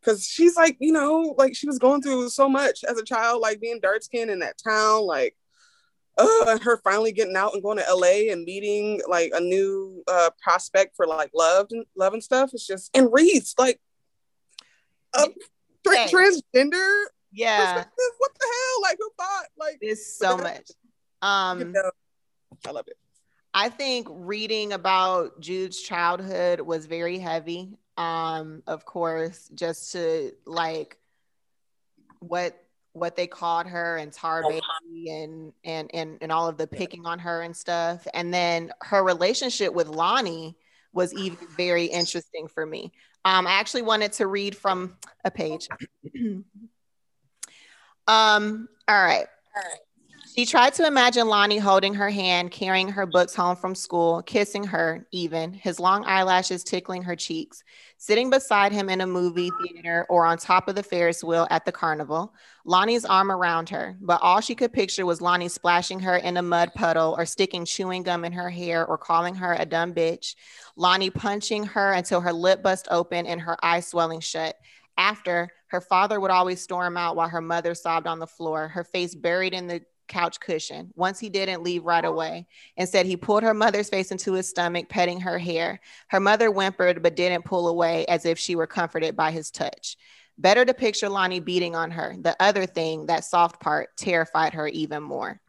because 0.01 0.27
she's 0.27 0.57
like, 0.57 0.77
you 0.81 0.93
know, 0.93 1.35
like 1.37 1.55
she 1.55 1.67
was 1.67 1.79
going 1.79 2.03
through 2.03 2.29
so 2.31 2.49
much 2.49 2.85
as 2.85 2.99
a 2.99 3.05
child, 3.05 3.41
like 3.43 3.61
being 3.61 3.81
dark 3.81 4.03
skinned 4.03 4.31
in 4.31 4.39
that 4.41 4.59
town, 4.59 5.03
like 5.03 5.37
uh 6.19 6.59
her 6.59 6.79
finally 6.79 7.13
getting 7.13 7.37
out 7.37 7.55
and 7.55 7.63
going 7.63 7.79
to 7.79 7.85
LA 7.95 8.33
and 8.33 8.45
meeting 8.45 9.01
like 9.09 9.31
a 9.35 9.41
new 9.41 10.03
uh 10.09 10.31
prospect 10.43 10.97
for 10.97 11.07
like 11.07 11.31
love 11.35 11.69
and 11.71 11.85
love 11.97 12.13
and 12.15 12.23
stuff. 12.23 12.51
It's 12.53 12.67
just 12.67 12.91
and 12.97 13.09
Reese, 13.13 13.55
like 13.59 13.81
a 15.15 15.27
tra- 15.87 15.97
transgender. 16.09 17.05
Yeah. 17.33 17.75
What 17.75 17.85
the 17.85 18.47
hell? 18.47 18.83
Like 18.83 18.97
who 18.99 19.11
thought? 19.19 19.47
Like 19.59 19.79
it's 19.81 20.17
so 20.17 20.37
much. 20.37 20.71
Um 21.23 21.59
you 21.61 21.65
know, 21.67 21.91
I 22.67 22.71
love 22.71 22.89
it. 22.89 22.97
I 23.53 23.69
think 23.69 24.07
reading 24.11 24.73
about 24.73 25.41
Jude's 25.41 25.81
childhood 25.81 26.61
was 26.61 26.87
very 26.87 27.19
heavy 27.19 27.77
um 28.01 28.63
of 28.67 28.87
course 28.87 29.51
just 29.55 29.93
to 29.93 30.33
like 30.47 30.97
what 32.21 32.57
what 32.93 33.15
they 33.15 33.27
called 33.27 33.67
her 33.67 33.99
and 33.99 34.11
tar 34.11 34.43
baby 34.43 35.11
and 35.11 35.53
and 35.65 35.91
and 35.93 36.19
and 36.23 36.33
all 36.33 36.49
of 36.49 36.57
the 36.57 36.67
picking 36.67 37.05
on 37.07 37.19
her 37.19 37.43
and 37.43 37.55
stuff. 37.55 38.07
And 38.15 38.33
then 38.33 38.73
her 38.81 39.05
relationship 39.05 39.73
with 39.75 39.87
lonnie 39.87 40.57
was 40.93 41.13
even 41.15 41.39
very 41.57 41.85
interesting 41.85 42.49
for 42.49 42.65
me. 42.65 42.91
Um 43.25 43.47
i 43.47 43.53
actually 43.53 43.83
wanted 43.83 44.13
to 44.15 44.27
read 44.27 44.57
from 44.57 44.97
a 45.25 45.31
page. 45.31 45.69
Um 48.09 48.69
all 48.89 49.05
right. 49.05 49.27
All 49.55 49.63
right 49.63 49.79
she 50.41 50.47
tried 50.47 50.73
to 50.73 50.87
imagine 50.87 51.29
Lonnie 51.29 51.59
holding 51.59 51.93
her 51.93 52.09
hand, 52.09 52.51
carrying 52.51 52.89
her 52.89 53.05
books 53.05 53.35
home 53.35 53.57
from 53.57 53.75
school, 53.75 54.23
kissing 54.23 54.65
her, 54.65 55.07
even, 55.13 55.53
his 55.53 55.79
long 55.79 56.03
eyelashes 56.07 56.65
tickling 56.65 57.03
her 57.03 57.15
cheeks, 57.15 57.63
sitting 57.99 58.31
beside 58.31 58.73
him 58.73 58.89
in 58.89 59.03
a 59.03 59.07
movie 59.07 59.51
theater 59.63 60.07
or 60.09 60.25
on 60.25 60.39
top 60.39 60.67
of 60.67 60.77
the 60.77 60.83
Ferris 60.83 61.23
wheel 61.23 61.47
at 61.51 61.67
the 61.67 61.73
carnival, 61.73 62.33
Lonnie's 62.65 63.05
arm 63.05 63.31
around 63.31 63.69
her. 63.69 63.99
But 64.01 64.23
all 64.23 64.41
she 64.41 64.55
could 64.55 64.73
picture 64.73 65.05
was 65.05 65.21
Lonnie 65.21 65.51
splashing 65.51 66.01
her 66.01 66.17
in 66.17 66.39
a 66.39 66.43
mud 66.43 66.73
puddle 66.75 67.15
or 67.19 67.27
sticking 67.27 67.67
chewing 67.67 68.03
gum 68.03 68.25
in 68.25 68.33
her 68.33 68.49
hair 68.49 68.87
or 68.87 68.97
calling 68.97 69.35
her 69.35 69.53
a 69.53 69.67
dumb 69.67 69.93
bitch, 69.93 70.37
Lonnie 70.75 71.11
punching 71.11 71.65
her 71.65 71.93
until 71.93 72.23
her 72.23 72.33
lip 72.33 72.63
bust 72.63 72.89
open 72.91 73.27
and 73.27 73.43
her 73.43 73.63
eyes 73.63 73.87
swelling 73.87 74.21
shut. 74.21 74.57
After, 74.97 75.51
her 75.67 75.81
father 75.81 76.19
would 76.19 76.31
always 76.31 76.61
storm 76.61 76.97
out 76.97 77.15
while 77.15 77.29
her 77.29 77.41
mother 77.41 77.75
sobbed 77.75 78.07
on 78.07 78.19
the 78.19 78.27
floor, 78.27 78.69
her 78.69 78.85
face 78.85 79.15
buried 79.15 79.55
in 79.55 79.67
the 79.67 79.83
couch 80.11 80.39
cushion. 80.41 80.93
Once 80.95 81.19
he 81.19 81.31
didn't 81.31 81.63
leave 81.63 81.85
right 81.85 82.05
away. 82.05 82.47
Instead, 82.77 83.07
he 83.07 83.17
pulled 83.17 83.43
her 83.43 83.55
mother's 83.55 83.89
face 83.89 84.11
into 84.11 84.35
his 84.35 84.49
stomach, 84.49 84.91
petting 84.91 85.21
her 85.21 85.39
hair. 85.39 85.81
Her 86.09 86.21
mother 86.21 86.49
whimpered 86.49 87.03
but 87.03 87.17
didn't 87.17 87.47
pull 87.47 87.69
away 87.69 88.05
as 88.07 88.27
if 88.27 88.39
she 88.39 88.57
were 88.57 88.67
comforted 88.67 89.17
by 89.17 89.31
his 89.31 89.51
touch. 89.51 89.97
Better 90.37 90.65
to 90.65 90.75
picture 90.75 91.09
Lonnie 91.09 91.41
beating 91.41 91.75
on 91.75 91.91
her. 91.93 92.15
The 92.21 92.37
other 92.41 92.67
thing, 92.67 93.07
that 93.07 93.25
soft 93.25 93.61
part, 93.61 93.97
terrified 93.97 94.55
her 94.55 94.69
even 94.69 95.03
more. 95.03 95.41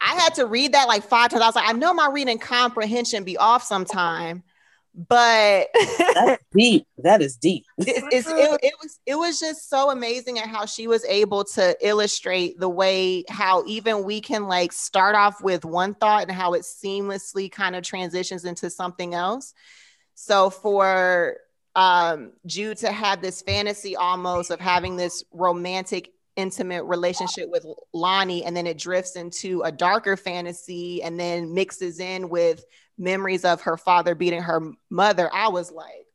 I 0.00 0.14
had 0.14 0.34
to 0.34 0.46
read 0.46 0.72
that 0.72 0.88
like 0.88 1.02
five 1.02 1.30
times. 1.30 1.42
I 1.42 1.46
was 1.46 1.56
like, 1.56 1.68
I 1.68 1.72
know 1.72 1.94
my 1.94 2.08
reading 2.08 2.38
comprehension 2.38 3.24
be 3.24 3.36
off 3.36 3.62
sometime, 3.62 4.42
but 4.94 5.68
that's 6.14 6.44
deep. 6.56 6.86
That 6.98 7.20
is 7.20 7.36
deep. 7.36 7.64
It, 7.78 8.04
it's, 8.12 8.28
it, 8.28 8.60
it 8.62 8.74
was 8.80 9.00
it 9.06 9.16
was 9.16 9.40
just 9.40 9.68
so 9.68 9.90
amazing 9.90 10.38
at 10.38 10.46
how 10.46 10.66
she 10.66 10.86
was 10.86 11.04
able 11.06 11.44
to 11.44 11.76
illustrate 11.86 12.60
the 12.60 12.68
way 12.68 13.24
how 13.28 13.64
even 13.66 14.04
we 14.04 14.20
can 14.20 14.46
like 14.46 14.72
start 14.72 15.16
off 15.16 15.42
with 15.42 15.64
one 15.64 15.94
thought 15.94 16.22
and 16.22 16.32
how 16.32 16.54
it 16.54 16.62
seamlessly 16.62 17.50
kind 17.50 17.74
of 17.74 17.82
transitions 17.82 18.44
into 18.44 18.70
something 18.70 19.14
else. 19.14 19.52
So 20.14 20.48
for 20.48 21.38
um, 21.74 22.32
Jude 22.46 22.78
to 22.78 22.92
have 22.92 23.20
this 23.20 23.42
fantasy 23.42 23.96
almost 23.96 24.52
of 24.52 24.60
having 24.60 24.96
this 24.96 25.24
romantic 25.32 26.12
intimate 26.36 26.84
relationship 26.84 27.48
with 27.48 27.66
Lonnie 27.92 28.44
and 28.44 28.56
then 28.56 28.66
it 28.66 28.78
drifts 28.78 29.16
into 29.16 29.62
a 29.62 29.72
darker 29.72 30.16
fantasy 30.16 31.02
and 31.02 31.18
then 31.18 31.54
mixes 31.54 32.00
in 32.00 32.28
with 32.28 32.64
memories 32.98 33.44
of 33.44 33.62
her 33.62 33.76
father 33.76 34.14
beating 34.14 34.42
her 34.42 34.60
mother, 34.90 35.30
I 35.32 35.48
was 35.48 35.70
like, 35.70 36.06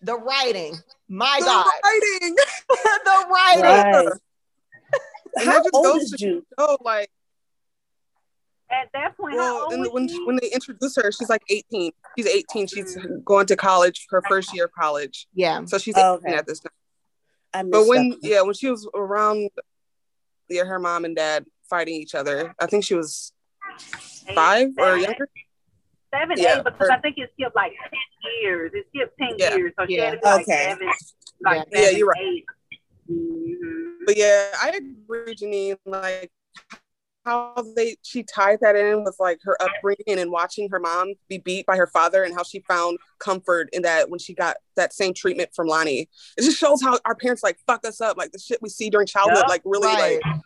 the 0.00 0.16
writing, 0.16 0.76
my 1.08 1.36
the 1.40 1.44
God, 1.44 1.66
writing, 1.84 2.36
the 3.04 3.26
writing. 3.30 3.62
Right. 3.64 5.44
How 5.44 5.62
old 5.72 6.02
is 6.02 6.20
you? 6.20 6.46
Oh, 6.56 6.78
like 6.82 7.10
at 8.70 8.90
that 8.92 9.16
point, 9.16 9.34
well, 9.36 9.68
when 9.92 10.08
she? 10.08 10.24
when 10.24 10.36
they 10.36 10.50
introduce 10.50 10.96
her, 10.96 11.10
she's 11.10 11.28
like 11.28 11.42
18. 11.48 11.92
She's 12.16 12.26
18. 12.26 12.66
She's 12.66 12.96
mm-hmm. 12.96 13.20
going 13.24 13.46
to 13.46 13.56
college, 13.56 14.06
her 14.10 14.22
first 14.28 14.54
year 14.54 14.66
of 14.66 14.72
college. 14.72 15.26
Yeah. 15.34 15.64
So 15.64 15.78
she's 15.78 15.96
18 15.96 16.04
okay. 16.04 16.34
at 16.34 16.46
this 16.46 16.60
time. 16.60 17.70
But 17.70 17.86
when 17.86 18.18
yeah, 18.22 18.42
when 18.42 18.54
she 18.54 18.70
was 18.70 18.88
around, 18.94 19.50
yeah, 20.48 20.64
her 20.64 20.78
mom 20.78 21.04
and 21.04 21.16
dad 21.16 21.46
fighting 21.68 21.94
each 21.94 22.14
other. 22.14 22.54
I 22.58 22.66
think 22.66 22.84
she 22.84 22.94
was 22.94 23.32
five 24.34 24.68
or 24.78 24.96
younger 24.96 25.28
seven, 26.14 26.36
yeah, 26.38 26.58
eight, 26.58 26.64
because 26.64 26.88
her, 26.88 26.92
I 26.92 27.00
think 27.00 27.16
it 27.18 27.30
skipped 27.34 27.56
like 27.56 27.72
ten 27.72 28.32
years. 28.42 28.72
It 28.74 28.86
skipped 28.94 29.18
ten 29.18 29.34
yeah, 29.38 29.56
years, 29.56 29.72
so 29.78 29.86
she 29.86 29.96
had 29.96 30.12
to 30.12 30.18
be 30.18 30.24
like 30.24 30.42
okay. 30.42 30.64
seven, 30.70 30.88
like 30.88 30.96
yeah. 31.44 31.78
seven, 31.78 31.92
yeah, 31.92 31.98
you're 31.98 32.06
right. 32.06 32.20
eight. 32.20 32.44
Mm-hmm. 33.10 34.04
But 34.06 34.16
yeah, 34.16 34.50
I 34.62 34.68
agree, 34.70 35.34
Janine. 35.34 35.76
Like 35.86 36.30
how 37.24 37.54
they 37.76 37.96
she 38.02 38.22
tied 38.22 38.58
that 38.62 38.74
in 38.74 39.04
with 39.04 39.16
like 39.20 39.38
her 39.42 39.56
upbringing 39.62 40.18
and 40.18 40.30
watching 40.30 40.68
her 40.70 40.80
mom 40.80 41.12
be 41.28 41.38
beat 41.38 41.66
by 41.66 41.76
her 41.76 41.86
father 41.86 42.24
and 42.24 42.34
how 42.34 42.42
she 42.42 42.60
found 42.60 42.98
comfort 43.18 43.68
in 43.72 43.82
that 43.82 44.08
when 44.08 44.18
she 44.18 44.32
got 44.34 44.56
that 44.76 44.92
same 44.94 45.12
treatment 45.12 45.50
from 45.54 45.66
Lonnie. 45.66 46.08
It 46.36 46.42
just 46.42 46.58
shows 46.58 46.82
how 46.82 46.98
our 47.04 47.14
parents 47.14 47.42
like 47.42 47.58
fuck 47.66 47.86
us 47.86 48.00
up, 48.00 48.16
like 48.16 48.32
the 48.32 48.38
shit 48.38 48.62
we 48.62 48.70
see 48.70 48.88
during 48.88 49.06
childhood, 49.06 49.38
yep, 49.40 49.48
like 49.48 49.62
really 49.64 49.86
right. 49.86 50.20
like 50.24 50.40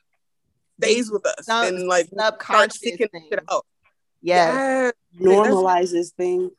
stays 0.83 1.11
with 1.11 1.25
us 1.27 1.47
Sub- 1.47 1.69
and 1.69 1.87
like 1.87 2.09
start 2.43 2.73
seeking 2.73 3.09
shit 3.29 3.41
out. 3.51 3.65
Yes. 4.21 4.55
yes. 4.55 4.93
Normalizes 5.21 6.13
things. 6.13 6.51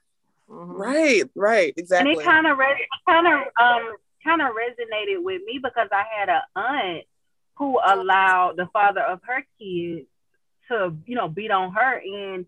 Mm-hmm. 0.50 0.72
Right, 0.72 1.24
right, 1.36 1.74
exactly. 1.75 2.12
And 2.12 2.22
it 2.22 2.24
kind 2.24 2.48
of 2.48 2.57
re- 2.57 2.88
kind 3.07 3.27
of 3.27 3.39
um 3.60 3.95
kind 4.24 4.41
of 4.41 4.50
resonated 4.50 5.24
with 5.24 5.41
me 5.45 5.60
because 5.62 5.89
I 5.91 6.03
had 6.17 6.29
an 6.29 6.41
aunt 6.55 7.03
who 7.57 7.79
allowed 7.86 8.53
the 8.57 8.67
father 8.74 9.01
of 9.01 9.19
her 9.24 9.45
kids 9.60 10.07
to, 10.69 10.95
you 11.05 11.15
know, 11.15 11.27
beat 11.27 11.51
on 11.51 11.74
her 11.74 12.01
and 12.03 12.45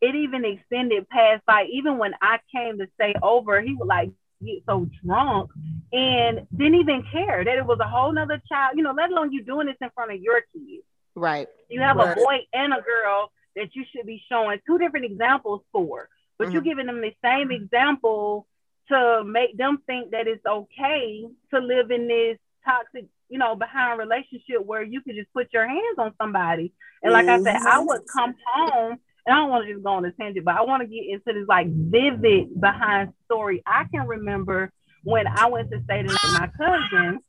it 0.00 0.14
even 0.14 0.44
extended 0.44 1.08
past 1.08 1.42
like 1.48 1.68
even 1.72 1.98
when 1.98 2.14
I 2.22 2.38
came 2.54 2.78
to 2.78 2.86
stay 2.94 3.14
over, 3.22 3.60
he 3.60 3.74
would 3.74 3.88
like 3.88 4.10
get 4.44 4.62
so 4.66 4.88
drunk 5.04 5.50
and 5.92 6.46
didn't 6.56 6.76
even 6.76 7.04
care 7.10 7.44
that 7.44 7.56
it 7.56 7.66
was 7.66 7.78
a 7.80 7.88
whole 7.88 8.12
nother 8.12 8.40
child, 8.48 8.76
you 8.76 8.82
know, 8.82 8.92
let 8.92 9.10
alone 9.10 9.32
you 9.32 9.42
doing 9.42 9.66
this 9.66 9.76
in 9.80 9.90
front 9.94 10.12
of 10.12 10.20
your 10.20 10.40
kids. 10.52 10.84
Right. 11.14 11.48
You 11.68 11.80
have 11.80 11.96
right. 11.96 12.16
a 12.16 12.20
boy 12.20 12.38
and 12.52 12.72
a 12.72 12.80
girl 12.80 13.32
that 13.58 13.74
you 13.74 13.84
should 13.92 14.06
be 14.06 14.22
showing 14.28 14.58
two 14.66 14.78
different 14.78 15.06
examples 15.06 15.62
for, 15.72 16.08
but 16.38 16.44
mm-hmm. 16.44 16.52
you're 16.54 16.62
giving 16.62 16.86
them 16.86 17.00
the 17.00 17.14
same 17.22 17.50
example 17.50 18.46
to 18.88 19.22
make 19.24 19.56
them 19.56 19.78
think 19.86 20.12
that 20.12 20.26
it's 20.26 20.44
okay 20.46 21.24
to 21.52 21.60
live 21.60 21.90
in 21.90 22.08
this 22.08 22.38
toxic, 22.64 23.06
you 23.28 23.38
know, 23.38 23.54
behind 23.54 23.98
relationship 23.98 24.64
where 24.64 24.82
you 24.82 25.00
could 25.02 25.14
just 25.14 25.32
put 25.32 25.52
your 25.52 25.66
hands 25.66 25.98
on 25.98 26.12
somebody. 26.20 26.72
And 27.02 27.12
like 27.12 27.26
mm-hmm. 27.26 27.46
I 27.46 27.52
said, 27.52 27.62
I 27.66 27.80
would 27.80 28.02
come 28.10 28.34
home 28.54 28.98
and 29.26 29.34
I 29.34 29.40
don't 29.40 29.50
want 29.50 29.66
to 29.66 29.72
just 29.72 29.84
go 29.84 29.90
on 29.90 30.04
a 30.04 30.12
tangent, 30.12 30.44
but 30.44 30.54
I 30.54 30.62
want 30.62 30.82
to 30.82 30.88
get 30.88 31.04
into 31.06 31.38
this 31.38 31.48
like 31.48 31.68
vivid 31.68 32.58
behind 32.58 33.12
story. 33.26 33.62
I 33.66 33.84
can 33.92 34.06
remember 34.06 34.72
when 35.04 35.26
I 35.26 35.46
went 35.46 35.70
to 35.70 35.82
stay 35.84 36.02
with 36.02 36.16
my 36.32 36.50
cousin 36.56 37.20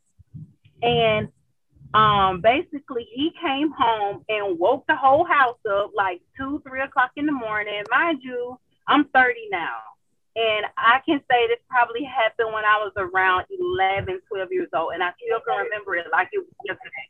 and 0.82 1.28
um 1.94 2.42
basically 2.42 3.08
he 3.12 3.32
came 3.42 3.72
home 3.72 4.24
and 4.30 4.60
woke 4.60 4.86
the 4.88 4.96
whole 4.96 5.26
house 5.26 5.58
up 5.70 5.92
like 5.96 6.22
two 6.38 6.62
three 6.68 6.82
o'clock 6.82 7.12
in 7.16 7.26
the 7.26 7.32
morning. 7.32 7.84
Mind 7.90 8.20
you 8.22 8.60
i'm 8.90 9.06
30 9.06 9.40
now 9.52 9.78
and 10.36 10.66
i 10.78 11.00
can 11.06 11.22
say 11.30 11.48
this 11.48 11.60
probably 11.70 12.04
happened 12.04 12.52
when 12.54 12.66
i 12.66 12.78
was 12.78 12.92
around 12.98 13.46
11 13.50 14.20
12 14.28 14.50
years 14.52 14.68
old 14.74 14.94
and 14.94 15.04
i 15.04 15.12
still 15.24 15.40
can 15.48 15.64
remember 15.64 15.96
it 15.96 16.06
like 16.12 16.30
it 16.34 16.40
was 16.40 16.48
yesterday. 16.66 17.08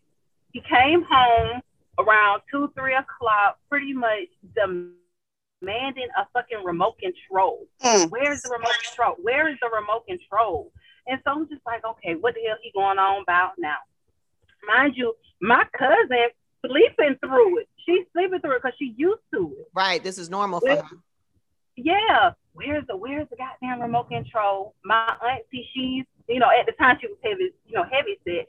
He 0.52 0.62
came 0.62 1.04
home 1.04 1.62
around 2.00 2.42
two 2.52 2.72
three 2.76 2.96
o'clock 2.96 3.60
pretty 3.70 3.94
much 3.94 4.30
demanding 4.56 6.08
a 6.18 6.26
fucking 6.34 6.64
remote 6.64 6.98
control. 7.00 7.68
Mm. 7.84 8.10
where's 8.10 8.42
the 8.42 8.50
remote 8.50 8.78
control? 8.88 9.16
Where 9.22 9.50
is 9.50 9.58
the 9.62 9.70
remote 9.70 10.06
control? 10.08 10.72
And 11.08 11.20
so 11.24 11.32
i'm 11.32 11.50
just 11.50 11.66
like 11.66 11.84
okay 11.86 12.16
what 12.16 12.36
the 12.36 12.42
hell 12.48 12.58
he 12.62 12.72
going 12.72 13.00
on 13.00 13.22
about 13.22 13.54
now 13.58 13.78
mind 14.68 14.94
you, 14.96 15.16
my 15.42 15.66
cousin 15.78 16.30
sleeping 16.66 17.18
through 17.24 17.60
it. 17.60 17.70
She's 17.86 18.06
sleeping 18.14 18.40
through 18.42 18.56
it 18.56 18.64
because 18.64 18.78
she 18.78 18.94
used 18.98 19.22
to 19.34 19.56
it. 19.60 19.68
Right. 19.74 20.04
This 20.04 20.18
is 20.18 20.30
normal 20.30 20.60
for 20.60 20.76
her. 20.76 20.98
Yeah. 21.76 22.32
Where's 22.54 22.86
the 22.88 22.98
where's 22.98 23.28
the 23.30 23.38
goddamn 23.38 23.82
remote 23.82 24.10
control? 24.10 24.76
My 24.84 25.16
auntie, 25.24 25.70
she's 25.74 26.06
you 26.28 26.40
know, 26.40 26.50
at 26.50 26.66
the 26.66 26.74
time 26.74 26.98
she 27.02 27.08
was 27.08 27.18
heavy, 27.24 27.52
you 27.66 27.76
know, 27.76 27.84
heavy 27.84 28.20
set. 28.24 28.48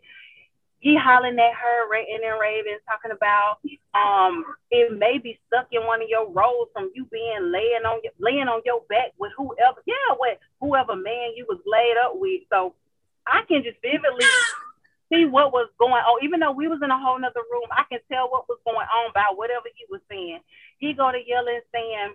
He 0.81 0.97
hollering 0.97 1.39
at 1.39 1.53
her, 1.53 1.91
ranting 1.91 2.21
and 2.25 2.41
raving, 2.41 2.79
talking 2.89 3.11
about 3.11 3.59
um 3.95 4.45
it 4.71 4.97
may 4.99 5.19
be 5.19 5.39
stuck 5.47 5.69
in 5.73 5.87
one 5.87 6.03
of 6.03 6.09
your 6.09 6.31
roles 6.31 6.69
from 6.73 6.91
you 6.95 7.07
being 7.13 7.53
laying 7.53 7.85
on 7.87 8.01
your 8.03 8.13
laying 8.19 8.49
on 8.49 8.63
your 8.65 8.83
back 8.89 9.13
with 9.19 9.33
whoever, 9.37 9.81
yeah, 9.87 10.17
with 10.19 10.39
whoever 10.61 10.97
man 10.97 11.33
you 11.37 11.47
was 11.49 11.61
laid 11.67 11.97
up 12.03 12.13
with. 12.15 12.43
So 12.51 12.75
I 13.27 13.43
can 13.47 13.63
just 13.63 13.81
vividly 13.83 14.27
see 15.13 15.25
what 15.25 15.53
was 15.53 15.69
going 15.79 15.93
on. 15.93 16.25
Even 16.25 16.41
though 16.41 16.53
we 16.53 16.69
was 16.69 16.81
in 16.83 16.91
a 16.91 16.99
whole 16.99 17.19
nother 17.19 17.45
room, 17.51 17.67
I 17.71 17.85
can 17.91 18.01
tell 18.11 18.31
what 18.31 18.49
was 18.49 18.59
going 18.65 18.87
on 18.87 19.13
by 19.15 19.27
whatever 19.35 19.67
he 19.75 19.85
was 19.91 20.01
saying. 20.09 20.41
He 20.79 20.95
go 20.95 21.11
to 21.13 21.19
yelling 21.19 21.61
saying, 21.73 22.15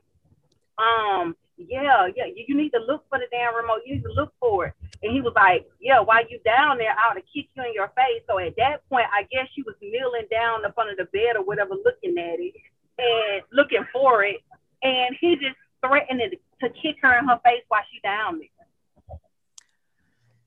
um, 0.78 1.36
yeah, 1.58 2.08
yeah, 2.16 2.26
you, 2.36 2.56
need 2.56 2.72
to 2.72 2.80
look 2.80 3.06
for 3.08 3.18
the 3.18 3.28
damn 3.32 3.56
remote. 3.56 3.82
You 3.86 3.96
need 3.96 4.04
to 4.04 4.12
look 4.12 4.34
for 4.40 4.68
it. 4.68 4.74
And 5.04 5.14
he 5.14 5.22
was 5.22 5.34
like, 5.36 5.68
yeah, 5.80 6.00
while 6.00 6.24
you 6.28 6.40
down 6.44 6.78
there, 6.78 6.92
I 6.92 7.12
ought 7.12 7.14
to 7.14 7.22
kick 7.22 7.48
you 7.56 7.64
in 7.64 7.74
your 7.74 7.92
face. 7.96 8.24
So 8.28 8.40
at 8.40 8.56
that 8.58 8.88
point, 8.90 9.08
I 9.14 9.24
guess 9.32 9.48
she 9.56 9.62
was 9.62 9.76
kneeling 9.82 10.28
down 10.32 10.66
up 10.66 10.78
under 10.78 10.96
the 10.98 11.06
bed 11.06 11.38
or 11.38 11.44
whatever, 11.44 11.76
looking 11.76 12.18
at 12.18 12.40
it 12.40 12.56
and 12.98 13.42
looking 13.52 13.86
for 13.94 14.24
it. 14.24 14.38
And 14.84 15.16
he 15.20 15.36
just 15.36 15.56
threatened 15.86 16.22
to 16.62 16.70
kick 16.82 16.98
her 17.02 17.18
in 17.20 17.28
her 17.28 17.40
face 17.44 17.64
while 17.70 17.84
she 17.92 18.00
down 18.02 18.40
there. 18.40 18.55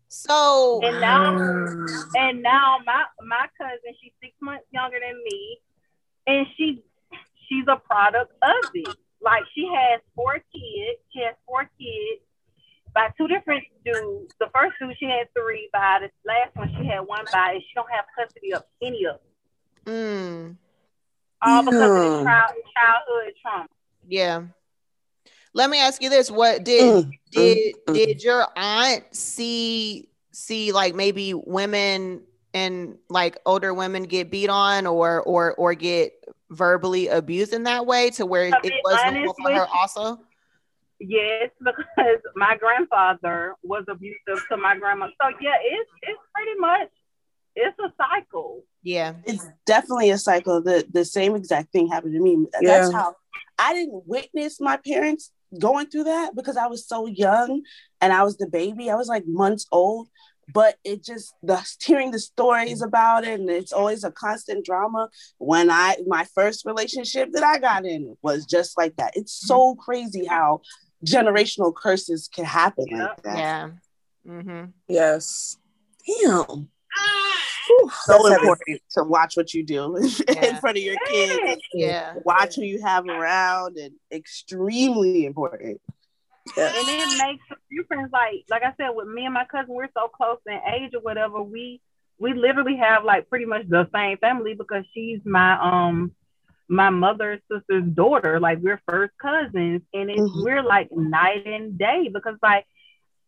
So 0.08 0.80
and 0.82 1.00
now 1.00 1.36
and 2.16 2.42
now 2.42 2.78
my 2.86 3.04
my 3.26 3.46
cousin, 3.58 3.94
she's 4.00 4.12
six 4.22 4.34
months 4.40 4.64
younger 4.72 4.98
than 4.98 5.22
me, 5.22 5.58
and 6.26 6.46
she 6.56 6.82
she's 7.48 7.64
a 7.68 7.76
product 7.76 8.32
of 8.42 8.70
it. 8.74 8.96
Like 9.20 9.42
she 9.54 9.66
has 9.66 10.00
four 10.14 10.34
kids. 10.34 11.00
She 11.12 11.20
has 11.20 11.34
four 11.46 11.68
kids 11.78 12.22
by 12.94 13.10
two 13.18 13.28
different 13.28 13.64
dudes. 13.84 14.34
The 14.40 14.48
first 14.54 14.74
dude 14.80 14.96
she 14.98 15.06
had 15.06 15.28
three 15.36 15.68
by 15.72 16.00
the 16.00 16.10
last 16.26 16.56
one 16.56 16.74
she 16.78 16.86
had 16.86 17.00
one 17.00 17.24
by 17.32 17.52
and 17.52 17.62
she 17.62 17.74
don't 17.74 17.90
have 17.90 18.06
custody 18.16 18.54
of 18.54 18.62
any 18.82 19.04
of 19.04 19.20
them. 19.84 19.94
Mm. 19.94 20.56
All 21.42 21.62
because 21.62 21.80
yeah. 21.80 22.20
of 22.20 22.24
child, 22.24 22.52
childhood 22.74 23.34
trauma. 23.42 23.68
Yeah. 24.06 24.42
Let 25.54 25.70
me 25.70 25.80
ask 25.80 26.02
you 26.02 26.10
this: 26.10 26.30
What 26.30 26.64
did 26.64 27.06
mm, 27.06 27.10
did 27.30 27.74
mm, 27.86 27.94
did 27.94 28.22
your 28.22 28.46
aunt 28.56 29.04
see 29.14 30.08
see 30.32 30.72
like 30.72 30.94
maybe 30.94 31.34
women 31.34 32.22
and 32.54 32.96
like 33.08 33.38
older 33.44 33.74
women 33.74 34.04
get 34.04 34.30
beat 34.30 34.50
on 34.50 34.86
or 34.86 35.20
or 35.22 35.54
or 35.54 35.74
get 35.74 36.12
verbally 36.50 37.08
abused 37.08 37.52
in 37.52 37.64
that 37.64 37.86
way 37.86 38.10
to 38.10 38.24
where 38.24 38.44
it 38.44 38.72
was 38.84 39.12
normal 39.12 39.34
for 39.42 39.50
her 39.50 39.66
also? 39.66 40.20
Yes, 41.00 41.50
because 41.58 42.20
my 42.36 42.56
grandfather 42.56 43.54
was 43.62 43.84
abusive 43.88 44.44
to 44.50 44.56
my 44.56 44.76
grandma. 44.76 45.06
So 45.20 45.28
yeah, 45.40 45.56
it's 45.62 45.90
it's 46.02 46.20
pretty 46.34 46.58
much 46.58 46.88
it's 47.54 47.78
a 47.78 47.92
cycle. 47.96 48.62
Yeah. 48.82 49.14
It's 49.24 49.46
definitely 49.66 50.10
a 50.10 50.18
cycle. 50.18 50.62
The 50.62 50.86
the 50.90 51.04
same 51.04 51.34
exact 51.34 51.72
thing 51.72 51.88
happened 51.88 52.14
to 52.14 52.20
me. 52.20 52.46
Yeah. 52.60 52.78
That's 52.78 52.92
how 52.92 53.16
I 53.58 53.74
didn't 53.74 54.06
witness 54.06 54.60
my 54.60 54.76
parents 54.76 55.32
going 55.58 55.86
through 55.86 56.04
that 56.04 56.34
because 56.34 56.56
I 56.56 56.66
was 56.66 56.86
so 56.86 57.06
young 57.06 57.62
and 58.00 58.12
I 58.12 58.22
was 58.22 58.36
the 58.36 58.48
baby. 58.48 58.90
I 58.90 58.96
was 58.96 59.08
like 59.08 59.24
months 59.26 59.66
old, 59.72 60.08
but 60.52 60.76
it 60.84 61.04
just 61.04 61.34
the 61.42 61.64
hearing 61.82 62.10
the 62.10 62.18
stories 62.18 62.82
about 62.82 63.24
it 63.24 63.40
and 63.40 63.50
it's 63.50 63.72
always 63.72 64.04
a 64.04 64.10
constant 64.10 64.64
drama. 64.64 65.08
When 65.38 65.70
I 65.70 65.96
my 66.06 66.26
first 66.34 66.64
relationship 66.64 67.32
that 67.32 67.42
I 67.42 67.58
got 67.58 67.86
in 67.86 68.16
was 68.22 68.46
just 68.46 68.76
like 68.76 68.96
that. 68.96 69.12
It's 69.16 69.32
so 69.32 69.74
crazy 69.74 70.26
how 70.26 70.60
generational 71.04 71.74
curses 71.74 72.28
can 72.32 72.44
happen 72.44 72.86
like 72.90 73.22
that. 73.22 73.38
Yeah. 73.38 73.70
Mm-hmm. 74.26 74.64
Yes. 74.88 75.56
Damn. 76.06 76.68
Whew, 77.68 77.90
so 78.04 78.26
important 78.26 78.80
to 78.92 79.04
watch 79.04 79.36
what 79.36 79.52
you 79.52 79.62
do 79.62 79.96
yeah. 80.28 80.46
in 80.46 80.56
front 80.56 80.78
of 80.78 80.82
your 80.82 80.96
kids. 81.06 81.62
Yeah. 81.74 82.14
Watch 82.24 82.56
who 82.56 82.62
you 82.62 82.80
have 82.82 83.06
around 83.06 83.76
and 83.76 83.92
extremely 84.10 85.26
important. 85.26 85.80
Yes. 86.56 86.74
And 86.78 86.88
it 86.88 87.26
makes 87.26 87.44
a 87.50 87.56
difference. 87.74 88.10
Like 88.12 88.44
like 88.48 88.62
I 88.62 88.72
said, 88.78 88.90
with 88.90 89.08
me 89.08 89.26
and 89.26 89.34
my 89.34 89.44
cousin, 89.44 89.74
we're 89.74 89.88
so 89.94 90.08
close 90.08 90.38
in 90.46 90.58
age 90.74 90.94
or 90.94 91.00
whatever. 91.00 91.42
We 91.42 91.82
we 92.18 92.32
literally 92.32 92.76
have 92.76 93.04
like 93.04 93.28
pretty 93.28 93.44
much 93.44 93.68
the 93.68 93.88
same 93.94 94.16
family 94.18 94.54
because 94.54 94.84
she's 94.94 95.20
my 95.24 95.58
um 95.60 96.12
my 96.68 96.90
mother's 96.90 97.40
sister's 97.50 97.84
daughter. 97.84 98.40
Like 98.40 98.58
we're 98.60 98.80
first 98.88 99.12
cousins, 99.20 99.82
and 99.92 100.10
it's 100.10 100.20
mm-hmm. 100.20 100.42
we're 100.42 100.62
like 100.62 100.90
night 100.92 101.46
and 101.46 101.78
day 101.78 102.10
because 102.12 102.36
like 102.42 102.66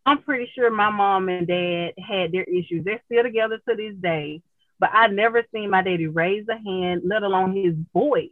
I'm 0.05 0.23
pretty 0.23 0.51
sure 0.55 0.69
my 0.71 0.89
mom 0.89 1.29
and 1.29 1.47
dad 1.47 1.93
had 1.97 2.31
their 2.31 2.43
issues. 2.43 2.83
They're 2.83 3.01
still 3.05 3.23
together 3.23 3.59
to 3.69 3.75
this 3.75 3.95
day. 4.01 4.41
But 4.79 4.89
I 4.93 5.07
never 5.07 5.43
seen 5.53 5.69
my 5.69 5.83
daddy 5.83 6.07
raise 6.07 6.47
a 6.49 6.55
hand, 6.57 7.03
let 7.05 7.21
alone 7.21 7.55
his 7.55 7.75
voice, 7.93 8.31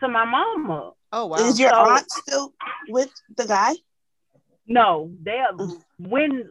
to 0.00 0.08
my 0.08 0.24
mama. 0.24 0.92
Oh 1.12 1.26
wow! 1.26 1.36
Is 1.38 1.58
your 1.58 1.70
so, 1.70 1.76
aunt 1.76 2.10
still 2.10 2.54
with 2.88 3.10
the 3.36 3.44
guy? 3.44 3.72
No, 4.68 5.10
they 5.20 5.38
are, 5.38 5.52
mm. 5.52 5.80
when 5.98 6.48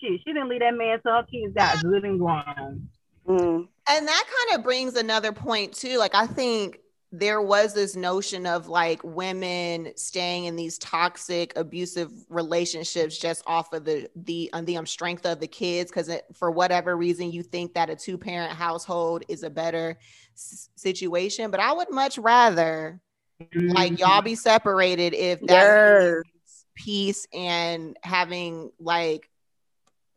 shit, 0.00 0.20
she 0.24 0.32
didn't 0.32 0.48
leave 0.48 0.60
that 0.60 0.76
man 0.76 1.00
till 1.00 1.12
her 1.12 1.22
kids 1.30 1.54
got 1.54 1.80
good 1.82 2.04
and 2.04 2.18
grown. 2.18 2.88
Mm. 3.28 3.68
And 3.88 4.08
that 4.08 4.24
kind 4.48 4.58
of 4.58 4.64
brings 4.64 4.96
another 4.96 5.32
point 5.32 5.72
too. 5.72 5.98
Like 5.98 6.14
I 6.14 6.26
think 6.26 6.80
there 7.10 7.40
was 7.40 7.72
this 7.72 7.96
notion 7.96 8.46
of 8.46 8.68
like 8.68 9.02
women 9.02 9.92
staying 9.96 10.44
in 10.44 10.56
these 10.56 10.76
toxic 10.78 11.56
abusive 11.56 12.10
relationships 12.28 13.16
just 13.16 13.42
off 13.46 13.72
of 13.72 13.84
the 13.84 14.10
the 14.14 14.50
um, 14.52 14.64
the 14.66 14.76
um, 14.76 14.86
strength 14.86 15.24
of 15.24 15.40
the 15.40 15.46
kids 15.46 15.90
because 15.90 16.10
for 16.34 16.50
whatever 16.50 16.96
reason 16.96 17.32
you 17.32 17.42
think 17.42 17.72
that 17.74 17.88
a 17.88 17.96
two 17.96 18.18
parent 18.18 18.52
household 18.52 19.24
is 19.28 19.42
a 19.42 19.48
better 19.48 19.96
s- 20.34 20.68
situation 20.76 21.50
but 21.50 21.60
i 21.60 21.72
would 21.72 21.90
much 21.90 22.18
rather 22.18 23.00
mm-hmm. 23.42 23.68
like 23.70 23.98
y'all 23.98 24.20
be 24.20 24.34
separated 24.34 25.14
if 25.14 25.40
that 25.40 26.22
yes. 26.26 26.64
peace 26.74 27.26
and 27.32 27.96
having 28.02 28.70
like 28.78 29.30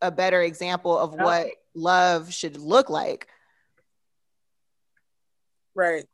a 0.01 0.11
better 0.11 0.41
example 0.41 0.97
of 0.97 1.13
what 1.13 1.47
love 1.73 2.33
should 2.33 2.57
look 2.57 2.89
like 2.89 3.29
right 5.73 6.05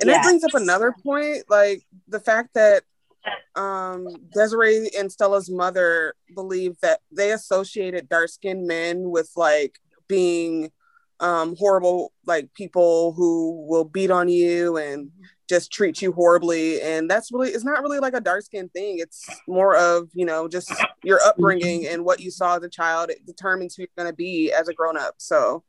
and 0.00 0.10
yeah. 0.10 0.20
it 0.20 0.22
brings 0.22 0.44
up 0.44 0.54
another 0.54 0.94
point, 1.02 1.44
like 1.48 1.82
the 2.08 2.20
fact 2.20 2.50
that 2.54 2.82
um, 3.54 4.06
Desiree 4.32 4.90
and 4.98 5.10
Stella's 5.10 5.50
mother 5.50 6.14
believed 6.34 6.78
that 6.82 7.00
they 7.10 7.32
associated 7.32 8.08
dark 8.08 8.28
skinned 8.28 8.66
men 8.66 9.10
with 9.10 9.30
like 9.36 9.78
being 10.08 10.70
um, 11.18 11.56
horrible, 11.58 12.12
like 12.26 12.52
people 12.54 13.12
who 13.14 13.66
will 13.66 13.84
beat 13.84 14.10
on 14.10 14.28
you 14.28 14.76
and 14.76 15.10
just 15.48 15.72
treat 15.72 16.02
you 16.02 16.12
horribly. 16.12 16.80
And 16.82 17.10
that's 17.10 17.32
really, 17.32 17.50
it's 17.50 17.64
not 17.64 17.82
really 17.82 18.00
like 18.00 18.14
a 18.14 18.20
dark 18.20 18.42
skin 18.42 18.68
thing. 18.68 18.98
It's 18.98 19.26
more 19.48 19.76
of, 19.76 20.10
you 20.12 20.26
know, 20.26 20.46
just 20.46 20.72
your 21.02 21.20
upbringing 21.24 21.86
and 21.86 22.04
what 22.04 22.20
you 22.20 22.30
saw 22.30 22.56
as 22.56 22.62
a 22.64 22.68
child. 22.68 23.10
It 23.10 23.24
determines 23.24 23.74
who 23.74 23.82
you're 23.82 23.88
going 23.96 24.10
to 24.10 24.16
be 24.16 24.52
as 24.52 24.68
a 24.68 24.74
grown 24.74 24.98
up. 24.98 25.14
So 25.18 25.64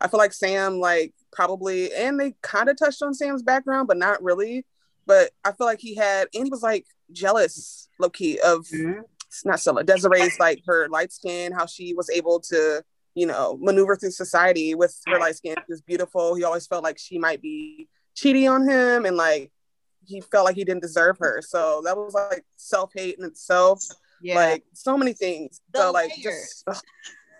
I 0.00 0.08
feel 0.08 0.18
like 0.18 0.32
Sam, 0.32 0.80
like, 0.80 1.14
probably 1.32 1.94
and 1.94 2.18
they 2.18 2.34
kind 2.42 2.68
of 2.68 2.76
touched 2.76 3.02
on 3.02 3.14
Sam's 3.14 3.42
background, 3.42 3.86
but 3.86 3.96
not 3.96 4.22
really. 4.22 4.66
But 5.06 5.30
I 5.44 5.52
feel 5.52 5.66
like 5.66 5.80
he 5.80 5.94
had 5.94 6.28
and 6.34 6.44
he 6.44 6.50
was 6.50 6.62
like 6.62 6.86
jealous, 7.12 7.88
low 7.98 8.10
key, 8.10 8.38
of 8.38 8.66
mm-hmm. 8.66 9.00
not 9.44 9.60
Stella, 9.60 9.84
Desiree's 9.84 10.38
like 10.38 10.62
her 10.66 10.88
light 10.88 11.12
skin, 11.12 11.52
how 11.52 11.66
she 11.66 11.94
was 11.94 12.10
able 12.10 12.40
to, 12.40 12.82
you 13.14 13.26
know, 13.26 13.58
maneuver 13.60 13.96
through 13.96 14.10
society 14.10 14.74
with 14.74 14.96
her 15.06 15.18
light 15.18 15.36
skin. 15.36 15.56
She 15.56 15.72
was 15.72 15.82
beautiful. 15.82 16.34
He 16.34 16.44
always 16.44 16.66
felt 16.66 16.84
like 16.84 16.98
she 16.98 17.18
might 17.18 17.42
be 17.42 17.88
cheating 18.14 18.48
on 18.48 18.68
him 18.68 19.04
and 19.04 19.16
like 19.16 19.50
he 20.04 20.20
felt 20.20 20.44
like 20.44 20.56
he 20.56 20.64
didn't 20.64 20.82
deserve 20.82 21.18
her. 21.18 21.42
So 21.42 21.82
that 21.84 21.96
was 21.96 22.14
like 22.14 22.44
self-hate 22.56 23.16
in 23.18 23.24
itself. 23.24 23.84
Yeah. 24.22 24.36
Like 24.36 24.64
so 24.74 24.96
many 24.96 25.12
things. 25.12 25.60
The 25.72 25.80
so 25.80 25.92
like 25.92 26.12
just 26.20 26.64
ugh 26.66 26.76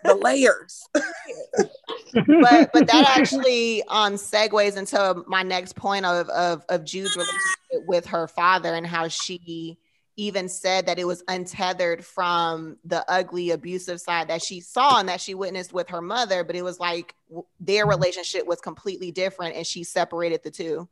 the 0.03 0.15
layers. 0.15 0.87
but 0.93 2.71
but 2.73 2.87
that 2.87 3.13
actually 3.17 3.83
um 3.83 4.15
segues 4.15 4.77
into 4.77 5.23
my 5.27 5.43
next 5.43 5.75
point 5.75 6.05
of 6.05 6.29
of, 6.29 6.63
of 6.69 6.83
Jude's 6.83 7.15
relationship 7.15 7.87
with 7.87 8.05
her 8.07 8.27
father 8.27 8.73
and 8.73 8.85
how 8.85 9.07
she 9.07 9.77
even 10.17 10.49
said 10.49 10.85
that 10.85 10.99
it 10.99 11.07
was 11.07 11.23
untethered 11.29 12.05
from 12.05 12.77
the 12.83 13.03
ugly 13.09 13.51
abusive 13.51 13.99
side 13.99 14.27
that 14.27 14.43
she 14.43 14.59
saw 14.59 14.99
and 14.99 15.07
that 15.07 15.21
she 15.21 15.33
witnessed 15.33 15.73
with 15.73 15.87
her 15.87 16.01
mother 16.01 16.43
but 16.43 16.55
it 16.55 16.63
was 16.63 16.79
like 16.79 17.15
their 17.59 17.87
relationship 17.87 18.45
was 18.45 18.59
completely 18.59 19.11
different 19.11 19.55
and 19.55 19.65
she 19.65 19.83
separated 19.83 20.43
the 20.43 20.51
two 20.51 20.87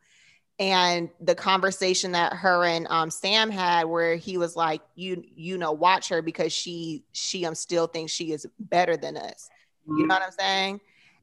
and 0.60 1.10
the 1.22 1.36
conversation 1.36 2.12
that 2.12 2.34
her 2.34 2.66
and 2.66 2.86
um, 2.90 3.10
Sam 3.10 3.50
had, 3.50 3.86
where 3.86 4.16
he 4.18 4.38
was 4.38 4.56
like, 4.56 4.82
"You, 4.96 5.24
you 5.36 5.58
know, 5.58 5.72
watch 5.72 6.10
her 6.10 6.22
because 6.22 6.52
she, 6.52 7.04
she, 7.14 7.46
um, 7.46 7.56
still 7.56 7.88
thinks 7.88 8.12
she 8.12 8.34
is 8.34 8.46
better 8.60 8.98
than 8.98 9.18
us." 9.18 9.50
You 9.88 10.06
know 10.06 10.16
what 10.16 10.24
I'm 10.24 10.32
saying? 10.32 10.82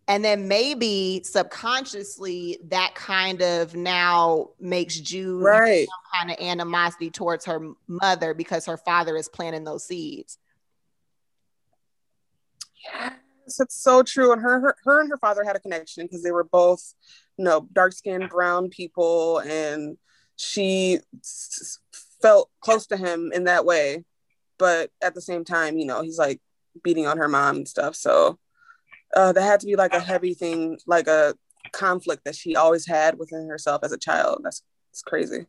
And 0.09 0.25
then 0.25 0.49
maybe 0.49 1.21
subconsciously 1.25 2.59
that 2.69 2.95
kind 2.95 3.43
of 3.43 3.75
now 3.75 4.51
makes 4.61 4.99
Jude 4.99 5.43
right. 5.43 5.87
some 5.87 6.21
kind 6.21 6.31
of 6.31 6.45
animosity 6.45 7.11
towards 7.11 7.45
her 7.45 7.73
mother 7.89 8.33
because 8.33 8.67
her 8.67 8.77
father 8.77 9.17
is 9.17 9.29
planting 9.29 9.65
those 9.65 9.85
seeds. 9.85 10.39
Yes, 13.47 13.61
it's 13.61 13.81
so 13.81 14.03
true. 14.03 14.33
And 14.33 14.43
her, 14.43 14.61
her, 14.61 14.77
her 14.85 15.01
and 15.01 15.11
her 15.11 15.19
father 15.19 15.45
had 15.45 15.57
a 15.57 15.61
connection 15.61 16.05
because 16.05 16.23
they 16.23 16.33
were 16.33 16.45
both 16.45 16.95
you 17.37 17.45
know, 17.45 17.69
dark 17.73 17.93
skinned 17.93 18.29
brown 18.29 18.69
people. 18.71 19.39
And 19.39 19.99
she 20.37 21.01
s- 21.21 21.79
felt 22.21 22.51
close 22.61 22.87
to 22.89 22.97
him 22.97 23.31
in 23.33 23.45
that 23.45 23.65
way. 23.65 24.05
But 24.59 24.91
at 25.03 25.15
the 25.15 25.21
same 25.21 25.45
time, 25.45 25.79
you 25.79 25.87
know, 25.87 26.03
he's 26.03 26.19
like 26.19 26.41
beating 26.83 27.07
on 27.07 27.19
her 27.19 27.29
mom 27.29 27.57
and 27.57 27.69
stuff. 27.69 27.95
So 27.95 28.39
uh, 29.15 29.33
that 29.33 29.43
had 29.43 29.61
to 29.61 29.67
be 29.67 29.77
like 29.77 29.93
a 29.93 30.01
heavy 30.01 30.35
thing, 30.35 30.79
like 30.87 31.07
a 31.09 31.35
conflict 31.73 32.25
that 32.25 32.35
she 32.35 32.57
always 32.57 32.87
had 32.87 33.19
within 33.19 33.49
herself 33.49 33.83
as 33.85 33.93
a 33.93 33.99
child. 33.99 34.41
That's 34.43 34.63
it's 34.91 35.03
crazy. 35.03 35.47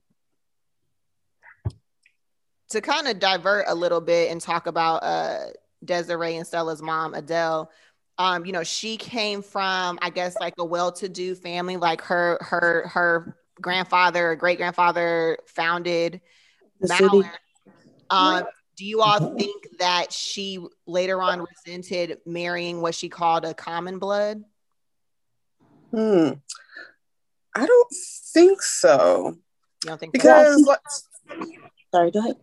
To 2.71 2.81
kind 2.81 3.07
of 3.07 3.19
divert 3.19 3.65
a 3.69 3.75
little 3.75 4.01
bit 4.01 4.29
and 4.29 4.41
talk 4.41 4.67
about 4.67 4.97
uh, 4.97 5.45
Desiree 5.85 6.35
and 6.35 6.45
Stella's 6.45 6.81
mom, 6.81 7.13
Adele, 7.13 7.71
um, 8.17 8.45
you 8.45 8.51
know, 8.51 8.63
she 8.63 8.97
came 8.97 9.41
from, 9.41 9.99
I 10.01 10.09
guess, 10.09 10.35
like 10.39 10.55
a 10.57 10.65
well-to-do 10.65 11.35
family. 11.35 11.77
Like 11.77 12.01
her, 12.01 12.37
her, 12.41 12.87
her 12.87 13.37
grandfather, 13.61 14.35
great 14.35 14.57
grandfather 14.57 15.37
founded 15.45 16.21
the 16.79 16.87
Mallard. 16.87 17.29
Um, 18.09 18.43
do 18.75 18.85
you 18.85 19.01
all 19.01 19.35
think 19.35 19.67
that 19.79 20.11
she 20.11 20.59
later 20.85 21.21
on 21.21 21.45
resented 21.45 22.19
marrying 22.25 22.81
what 22.81 22.95
she 22.95 23.09
called 23.09 23.45
a 23.45 23.53
common 23.53 23.99
blood? 23.99 24.43
Hmm. 25.91 26.31
I 27.55 27.65
don't 27.65 27.93
think 28.33 28.61
so. 28.61 29.37
You 29.83 29.89
don't 29.89 29.99
think 29.99 30.13
because 30.13 30.63
so? 30.63 30.75
sorry, 31.91 32.11
go 32.11 32.19
ahead 32.19 32.37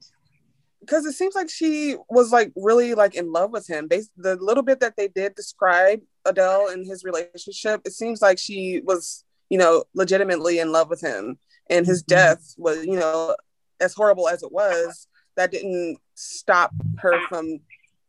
because 0.84 1.06
it 1.06 1.12
seems 1.12 1.34
like 1.34 1.48
she 1.48 1.96
was 2.08 2.30
like 2.32 2.52
really 2.56 2.94
like 2.94 3.14
in 3.14 3.32
love 3.32 3.50
with 3.50 3.66
him. 3.66 3.88
Based 3.88 4.10
the 4.16 4.36
little 4.36 4.62
bit 4.62 4.80
that 4.80 4.96
they 4.96 5.08
did 5.08 5.34
describe 5.34 6.00
Adele 6.24 6.68
and 6.68 6.86
his 6.86 7.04
relationship, 7.04 7.82
it 7.84 7.92
seems 7.92 8.20
like 8.20 8.38
she 8.38 8.80
was, 8.84 9.24
you 9.48 9.58
know, 9.58 9.84
legitimately 9.94 10.58
in 10.58 10.72
love 10.72 10.90
with 10.90 11.00
him. 11.00 11.38
And 11.70 11.86
his 11.86 12.02
mm-hmm. 12.02 12.14
death 12.14 12.54
was, 12.58 12.84
you 12.84 12.98
know, 12.98 13.34
as 13.80 13.94
horrible 13.94 14.28
as 14.28 14.42
it 14.42 14.52
was, 14.52 15.08
that 15.36 15.50
didn't 15.50 15.98
stop 16.14 16.72
her 16.98 17.14
from 17.28 17.60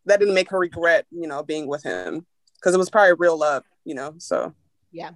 that 0.06 0.20
didn't 0.20 0.36
make 0.36 0.52
her 0.52 0.60
regret, 0.60 1.06
you 1.10 1.28
know, 1.28 1.42
being 1.42 1.68
with 1.68 1.84
him. 1.84 2.26
Because 2.56 2.76
it 2.76 2.80
was 2.80 2.90
probably 2.90 3.14
real 3.18 3.38
love, 3.38 3.64
you 3.86 3.96
know. 3.96 4.16
So 4.18 4.54
yeah. 4.92 5.12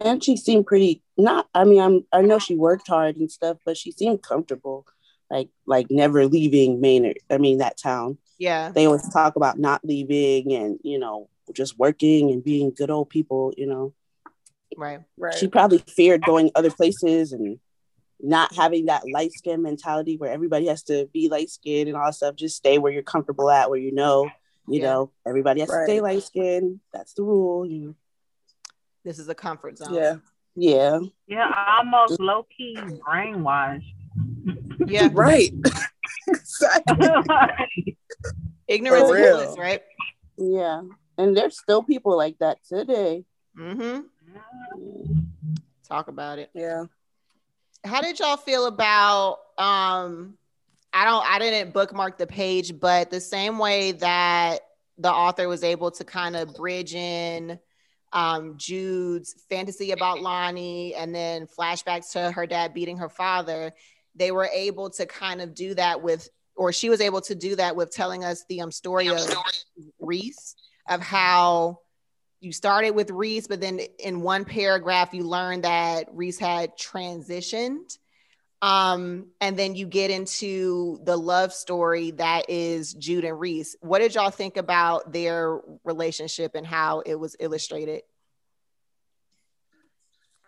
And 0.00 0.22
she 0.22 0.36
seemed 0.36 0.66
pretty 0.66 1.02
not 1.16 1.48
I 1.54 1.64
mean, 1.64 1.80
I'm 1.80 2.04
I 2.12 2.22
know 2.22 2.38
she 2.38 2.56
worked 2.56 2.88
hard 2.88 3.16
and 3.16 3.30
stuff, 3.30 3.58
but 3.64 3.76
she 3.76 3.92
seemed 3.92 4.22
comfortable 4.22 4.86
like 5.30 5.48
like 5.66 5.86
never 5.90 6.26
leaving 6.26 6.80
Mallard. 6.80 7.18
I 7.30 7.38
mean 7.38 7.58
that 7.58 7.78
town. 7.78 8.18
Yeah. 8.38 8.70
They 8.70 8.86
always 8.86 9.08
talk 9.08 9.36
about 9.36 9.58
not 9.58 9.84
leaving 9.84 10.52
and 10.52 10.78
you 10.82 10.98
know 10.98 11.28
just 11.52 11.78
working 11.78 12.30
and 12.30 12.42
being 12.42 12.72
good 12.74 12.90
old 12.90 13.10
people. 13.10 13.52
You 13.56 13.66
know. 13.66 13.94
Right. 14.76 15.00
Right. 15.16 15.34
She 15.34 15.48
probably 15.48 15.78
feared 15.78 16.22
going 16.22 16.50
other 16.54 16.70
places 16.70 17.32
and 17.32 17.58
not 18.20 18.54
having 18.54 18.86
that 18.86 19.02
light 19.12 19.32
skin 19.32 19.62
mentality 19.62 20.16
where 20.16 20.32
everybody 20.32 20.66
has 20.66 20.82
to 20.84 21.08
be 21.12 21.28
light 21.28 21.50
skinned 21.50 21.88
and 21.88 21.96
all 21.96 22.06
that 22.06 22.14
stuff. 22.14 22.36
Just 22.36 22.56
stay 22.56 22.78
where 22.78 22.92
you're 22.92 23.02
comfortable 23.02 23.50
at, 23.50 23.70
where 23.70 23.78
you 23.78 23.92
know, 23.92 24.24
you 24.68 24.80
yeah. 24.80 24.86
know, 24.86 25.12
everybody 25.26 25.60
has 25.60 25.68
right. 25.68 25.80
to 25.80 25.84
stay 25.84 26.00
light 26.00 26.22
skinned. 26.22 26.80
That's 26.92 27.14
the 27.14 27.22
rule. 27.22 27.66
You. 27.66 27.94
This 29.04 29.18
is 29.18 29.28
a 29.28 29.34
comfort 29.34 29.78
zone. 29.78 29.94
Yeah. 29.94 30.16
Yeah. 30.56 31.00
Yeah, 31.26 31.52
almost 31.78 32.18
low 32.18 32.46
key 32.56 32.76
brainwashed. 32.76 33.92
Yeah. 34.86 35.08
right. 35.12 35.52
exactly. 36.28 37.96
Ignorance 38.68 39.10
is 39.10 39.34
bliss, 39.34 39.58
right? 39.58 39.82
Yeah, 40.36 40.82
and 41.18 41.36
there's 41.36 41.58
still 41.58 41.82
people 41.82 42.16
like 42.16 42.38
that 42.38 42.58
today. 42.68 43.24
Mm-hmm. 43.58 44.00
Talk 45.88 46.08
about 46.08 46.38
it. 46.38 46.50
Yeah. 46.54 46.84
How 47.84 48.00
did 48.00 48.18
y'all 48.18 48.36
feel 48.36 48.66
about 48.66 49.38
um 49.58 50.36
I 50.92 51.04
don't 51.04 51.24
I 51.24 51.38
didn't 51.38 51.72
bookmark 51.72 52.18
the 52.18 52.26
page, 52.26 52.78
but 52.78 53.10
the 53.10 53.20
same 53.20 53.58
way 53.58 53.92
that 53.92 54.60
the 54.98 55.12
author 55.12 55.46
was 55.46 55.62
able 55.62 55.90
to 55.92 56.04
kind 56.04 56.36
of 56.36 56.54
bridge 56.54 56.94
in 56.94 57.58
um, 58.12 58.56
Jude's 58.56 59.34
fantasy 59.50 59.90
about 59.90 60.22
Lonnie 60.22 60.94
and 60.94 61.14
then 61.14 61.46
flashbacks 61.46 62.12
to 62.12 62.30
her 62.30 62.46
dad 62.46 62.72
beating 62.72 62.96
her 62.96 63.08
father, 63.08 63.72
they 64.16 64.32
were 64.32 64.48
able 64.52 64.90
to 64.90 65.06
kind 65.06 65.40
of 65.40 65.54
do 65.54 65.74
that 65.74 66.02
with, 66.02 66.28
or 66.56 66.72
she 66.72 66.88
was 66.88 67.00
able 67.00 67.20
to 67.22 67.34
do 67.34 67.56
that 67.56 67.76
with 67.76 67.92
telling 67.92 68.24
us 68.24 68.44
the 68.48 68.60
um, 68.62 68.72
story 68.72 69.08
of 69.08 69.20
Reese, 70.00 70.56
of 70.88 71.00
how 71.00 71.80
you 72.40 72.52
started 72.52 72.90
with 72.90 73.10
Reese, 73.10 73.46
but 73.46 73.60
then 73.60 73.80
in 73.98 74.20
one 74.20 74.44
paragraph, 74.44 75.12
you 75.12 75.24
learned 75.24 75.64
that 75.64 76.08
Reese 76.12 76.38
had 76.38 76.76
transitioned 76.78 77.96
um, 78.62 79.26
and 79.40 79.56
then 79.56 79.74
you 79.74 79.86
get 79.86 80.10
into 80.10 80.98
the 81.04 81.16
love 81.16 81.52
story 81.52 82.12
that 82.12 82.48
is 82.48 82.94
Jude 82.94 83.24
and 83.24 83.38
Reese. 83.38 83.76
What 83.80 83.98
did 83.98 84.14
y'all 84.14 84.30
think 84.30 84.56
about 84.56 85.12
their 85.12 85.60
relationship 85.84 86.54
and 86.54 86.66
how 86.66 87.00
it 87.00 87.16
was 87.16 87.36
illustrated? 87.38 88.02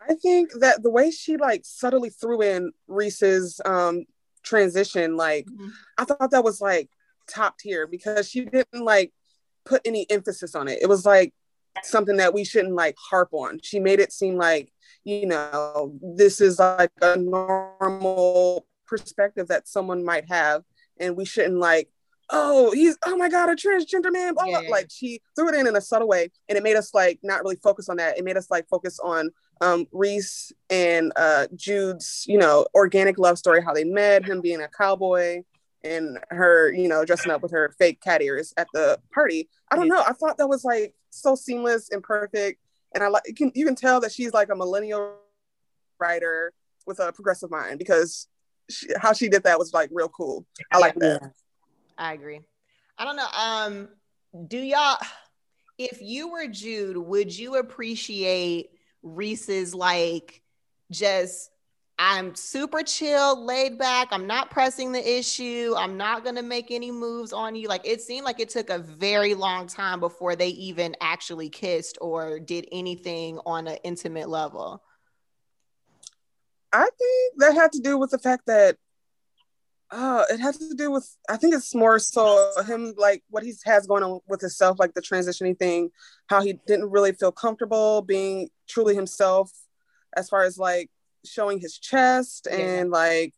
I 0.09 0.15
think 0.15 0.53
that 0.61 0.83
the 0.83 0.91
way 0.91 1.11
she 1.11 1.37
like 1.37 1.63
subtly 1.65 2.11
threw 2.11 2.43
in 2.43 2.73
Reese's 2.87 3.61
um 3.65 4.05
transition, 4.43 5.17
like 5.17 5.47
mm-hmm. 5.47 5.69
I 5.99 6.05
thought 6.05 6.31
that 6.31 6.45
was 6.45 6.61
like 6.61 6.89
top 7.29 7.59
tier 7.59 7.87
because 7.87 8.29
she 8.29 8.45
didn't 8.45 8.85
like 8.85 9.13
put 9.65 9.83
any 9.85 10.07
emphasis 10.11 10.55
on 10.55 10.69
it. 10.69 10.79
It 10.81 10.89
was 10.89 11.05
like 11.05 11.35
something 11.83 12.17
that 12.17 12.35
we 12.35 12.45
shouldn't 12.45 12.75
like 12.75 12.97
harp 12.99 13.31
on. 13.33 13.61
She 13.63 13.81
made 13.81 14.01
it 14.01 14.13
seem 14.13 14.37
like 14.37 14.73
you 15.05 15.27
know, 15.27 15.95
this 16.03 16.41
is 16.41 16.59
like 16.59 16.91
a 17.01 17.17
normal 17.17 18.67
perspective 18.87 19.49
that 19.49 19.69
someone 19.69 20.05
might 20.05 20.29
have, 20.29 20.65
and 20.99 21.17
we 21.17 21.25
shouldn't 21.25 21.59
like, 21.59 21.89
oh, 22.31 22.73
he's 22.73 22.99
oh 23.07 23.17
my 23.17 23.29
god, 23.29 23.49
a 23.49 23.55
transgender 23.55 24.13
man, 24.13 24.35
blah, 24.35 24.45
blah. 24.45 24.61
Yeah. 24.61 24.69
like 24.69 24.89
she 24.91 25.21
threw 25.35 25.49
it 25.49 25.55
in 25.55 25.67
in 25.67 25.77
a 25.77 25.81
subtle 25.81 26.09
way, 26.09 26.31
and 26.49 26.59
it 26.59 26.63
made 26.63 26.77
us 26.77 26.93
like 26.93 27.21
not 27.23 27.43
really 27.43 27.57
focus 27.57 27.89
on 27.89 27.97
that. 27.97 28.19
It 28.19 28.25
made 28.25 28.37
us 28.37 28.51
like 28.51 28.69
focus 28.69 28.99
on 29.03 29.31
um, 29.61 29.87
Reese 29.93 30.53
and 30.71 31.13
uh, 31.17 31.47
Jude's, 31.55 32.25
you 32.27 32.39
know, 32.39 32.67
organic 32.75 33.19
love 33.19 33.39
story, 33.39 33.63
how 33.63 33.73
they 33.73 33.85
met, 33.85 34.25
him 34.25 34.41
being 34.41 34.63
a 34.63 34.69
cowboy, 34.69 35.43
and 35.85 36.19
her, 36.31 36.73
you 36.73 36.89
know, 36.89 37.05
dressing 37.05 37.31
up 37.31 37.43
with 37.43 37.53
her 37.53 37.75
fake 37.79 38.01
cat 38.01 38.23
ears 38.23 38.53
at 38.57 38.69
the 38.75 38.99
party. 39.13 39.49
I 39.71 39.77
don't 39.77 39.89
know. 39.89 40.03
I 40.07 40.13
thought 40.13 40.39
that 40.39 40.49
was 40.49 40.65
like 40.65 40.95
so 41.11 41.35
seamless 41.35 41.91
and 41.91 42.03
perfect 42.03 42.61
and 42.95 43.03
I 43.05 43.09
like 43.09 43.25
you 43.27 43.35
can 43.35 43.53
you 43.55 43.65
can 43.65 43.75
tell 43.75 44.01
that 44.01 44.13
she's 44.13 44.33
like 44.33 44.49
a 44.51 44.57
millennial 44.57 45.17
writer 45.99 46.53
with 46.87 47.01
a 47.01 47.13
progressive 47.13 47.51
mind 47.51 47.79
because 47.79 48.29
she, 48.71 48.89
how 48.99 49.13
she 49.13 49.29
did 49.29 49.45
that 49.45 49.59
was 49.59 49.73
like 49.73 49.91
real 49.93 50.09
cool. 50.09 50.47
I 50.73 50.79
like 50.79 50.95
that. 50.97 51.33
I 51.97 52.13
agree. 52.13 52.41
I 52.97 53.05
don't 53.05 53.17
know. 53.17 53.27
Um, 53.37 53.89
do 54.49 54.59
y'all? 54.59 54.99
If 55.79 56.01
you 56.03 56.31
were 56.31 56.49
Jude, 56.49 56.97
would 56.97 57.37
you 57.37 57.57
appreciate 57.57 58.71
Reese's 59.03 59.75
like 59.75 60.43
just 60.91 61.51
I'm 62.01 62.37
super 62.37 62.83
chill, 62.85 63.45
laid 63.45 63.77
back. 63.77 64.09
I'm 64.13 64.29
not 64.29 64.51
pressing 64.51 64.93
the 64.93 65.19
issue. 65.19 65.75
I'm 65.77 65.97
not 65.97 66.23
going 66.23 66.37
to 66.37 66.43
make 66.43 66.71
any 66.71 66.93
moves 66.93 67.33
on 67.33 67.57
you. 67.57 67.67
Like 67.67 67.85
it 67.85 68.01
seemed 68.01 68.25
like 68.25 68.39
it 68.39 68.49
took 68.49 68.71
a 68.71 68.79
very 68.79 69.35
long 69.35 69.67
time 69.67 69.99
before 69.99 70.37
they 70.37 70.51
even 70.51 70.95
actually 71.01 71.49
kissed 71.49 71.99
or 72.01 72.39
did 72.39 72.69
anything 72.71 73.41
on 73.45 73.67
an 73.67 73.79
intimate 73.83 74.29
level. 74.29 74.81
I 76.73 76.89
think 76.99 77.35
that 77.39 77.55
had 77.55 77.73
to 77.73 77.81
do 77.81 77.99
with 77.99 78.11
the 78.11 78.19
fact 78.19 78.47
that 78.47 78.77
uh 79.91 80.25
it 80.31 80.39
had 80.39 80.55
to 80.55 80.75
do 80.75 80.91
with 80.91 81.17
I 81.29 81.37
think 81.37 81.55
it's 81.55 81.75
more 81.75 81.99
so 81.99 82.53
him 82.67 82.95
like 82.99 83.23
what 83.31 83.43
he 83.43 83.55
has 83.65 83.87
going 83.87 84.03
on 84.03 84.21
with 84.29 84.41
himself, 84.41 84.79
like 84.79 84.95
the 84.95 85.03
transitioning 85.03 85.59
thing, 85.59 85.91
how 86.29 86.43
he 86.43 86.55
didn't 86.67 86.91
really 86.91 87.13
feel 87.13 87.33
comfortable 87.33 88.03
being 88.03 88.51
truly 88.69 88.95
himself 88.95 89.51
as 90.17 90.29
far 90.29 90.43
as 90.43 90.59
like 90.59 90.91
showing 91.25 91.59
his 91.59 91.79
chest 91.79 92.47
and 92.47 92.89
yeah. 92.89 92.97
like 92.97 93.35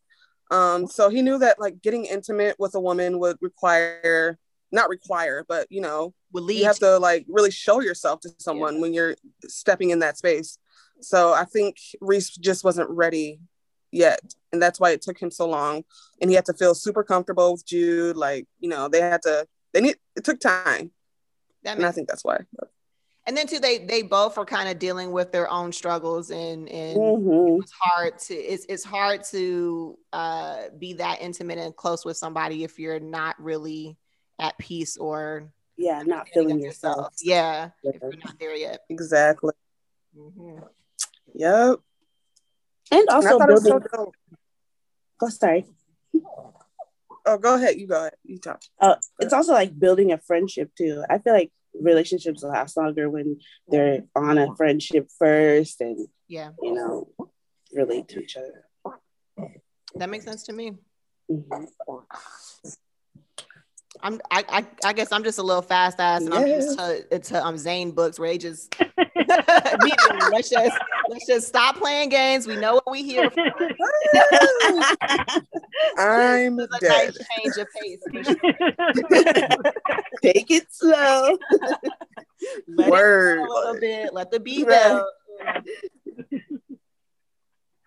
um 0.51 0.87
so 0.87 1.09
he 1.09 1.21
knew 1.21 1.37
that 1.37 1.59
like 1.59 1.81
getting 1.81 2.05
intimate 2.05 2.55
with 2.59 2.75
a 2.75 2.79
woman 2.79 3.19
would 3.19 3.37
require 3.41 4.37
not 4.71 4.89
require 4.89 5.45
but 5.47 5.67
you 5.69 5.81
know 5.81 6.13
you 6.33 6.65
have 6.65 6.79
to 6.79 6.97
like 6.99 7.25
really 7.27 7.51
show 7.51 7.81
yourself 7.81 8.19
to 8.21 8.29
someone 8.37 8.75
yeah. 8.75 8.81
when 8.81 8.93
you're 8.93 9.15
stepping 9.45 9.89
in 9.89 9.99
that 9.99 10.17
space 10.17 10.57
so 11.01 11.33
i 11.33 11.43
think 11.43 11.77
reese 11.99 12.29
just 12.29 12.63
wasn't 12.63 12.89
ready 12.89 13.39
yet 13.91 14.19
and 14.51 14.61
that's 14.61 14.79
why 14.79 14.91
it 14.91 15.01
took 15.01 15.19
him 15.19 15.31
so 15.31 15.47
long 15.47 15.83
and 16.21 16.29
he 16.29 16.35
had 16.35 16.45
to 16.45 16.53
feel 16.53 16.73
super 16.73 17.03
comfortable 17.03 17.51
with 17.53 17.65
jude 17.65 18.15
like 18.15 18.47
you 18.59 18.69
know 18.69 18.87
they 18.87 19.01
had 19.01 19.21
to 19.21 19.45
they 19.73 19.81
need 19.81 19.95
it 20.15 20.23
took 20.23 20.39
time 20.39 20.91
that 21.63 21.77
and 21.77 21.85
i 21.85 21.91
think 21.91 22.07
that's 22.07 22.23
why 22.23 22.37
and 23.27 23.37
then 23.37 23.47
too 23.47 23.59
they 23.59 23.79
they 23.79 24.01
both 24.01 24.37
are 24.37 24.45
kind 24.45 24.69
of 24.69 24.79
dealing 24.79 25.11
with 25.11 25.31
their 25.31 25.49
own 25.49 25.71
struggles 25.71 26.31
and 26.31 26.67
and 26.69 26.97
mm-hmm. 26.97 27.61
it's 27.61 27.71
hard 27.71 28.17
to 28.17 28.33
it's 28.33 28.65
it's 28.67 28.83
hard 28.83 29.23
to 29.23 29.97
uh 30.13 30.63
be 30.77 30.93
that 30.93 31.21
intimate 31.21 31.59
and 31.59 31.75
close 31.75 32.03
with 32.03 32.17
somebody 32.17 32.63
if 32.63 32.79
you're 32.79 32.99
not 32.99 33.41
really 33.41 33.97
at 34.39 34.57
peace 34.57 34.97
or 34.97 35.51
yeah 35.77 36.01
not 36.05 36.27
feeling 36.29 36.59
yourself. 36.59 36.95
yourself. 36.95 37.13
Yeah, 37.21 37.69
yeah, 37.83 37.91
if 37.93 38.01
you're 38.01 38.23
not 38.23 38.39
there 38.39 38.55
yet 38.55 38.81
exactly 38.89 39.53
mm-hmm. 40.17 40.59
yep 41.33 41.79
and 42.91 43.09
also 43.09 43.39
and 43.39 43.47
building 43.47 43.81
so 43.93 44.11
oh 45.21 45.29
sorry. 45.29 45.65
Oh 47.25 47.37
go 47.37 47.55
ahead. 47.55 47.77
You 47.77 47.87
go 47.87 47.99
ahead. 47.99 48.13
You 48.23 48.39
talk. 48.39 48.61
Uh, 48.79 48.95
it's 49.19 49.33
also 49.33 49.53
like 49.53 49.77
building 49.77 50.11
a 50.11 50.17
friendship 50.17 50.71
too. 50.75 51.03
I 51.09 51.19
feel 51.19 51.33
like 51.33 51.51
relationships 51.79 52.43
last 52.43 52.75
longer 52.77 53.09
when 53.09 53.39
they're 53.67 54.03
on 54.15 54.37
a 54.37 54.55
friendship 54.55 55.09
first 55.17 55.79
and 55.81 56.07
yeah. 56.27 56.49
you 56.61 56.73
know 56.73 57.09
relate 57.73 58.07
to 58.09 58.21
each 58.21 58.37
other. 58.37 58.65
That 59.95 60.09
makes 60.09 60.25
sense 60.25 60.43
to 60.43 60.53
me. 60.53 60.73
Mm-hmm. 61.29 61.63
I'm 64.03 64.21
I, 64.31 64.43
I, 64.49 64.65
I 64.85 64.93
guess 64.93 65.11
I'm 65.11 65.23
just 65.23 65.37
a 65.37 65.43
little 65.43 65.61
fast 65.61 65.99
ass 65.99 66.21
and 66.21 66.33
yeah. 66.33 66.39
I'm 66.39 66.47
used 66.47 66.79
to 66.79 67.19
to 67.19 67.45
um 67.45 67.57
Zane 67.57 67.91
books 67.91 68.19
where 68.19 68.29
they 68.29 68.37
just 68.37 68.75
let's 70.31 70.49
just 70.49 70.77
let's 71.11 71.27
just 71.27 71.47
stop 71.47 71.75
playing 71.75 72.09
games. 72.09 72.47
We 72.47 72.55
know 72.55 72.75
what 72.75 72.89
we 72.89 73.03
hear. 73.03 73.23
I'm 75.97 76.57
a 76.57 76.67
nice 76.81 77.17
change 77.17 77.57
of 77.57 77.67
pace. 77.77 77.99
Take 80.21 80.49
it 80.49 80.67
slow. 80.71 81.37
let 82.67 82.89
Word. 82.89 83.39
It 83.39 83.41
a 83.41 83.53
little 83.53 83.79
bit. 83.79 84.13
Let 84.13 84.31
the 84.31 84.39
beat 84.39 84.67
right. 84.67 85.03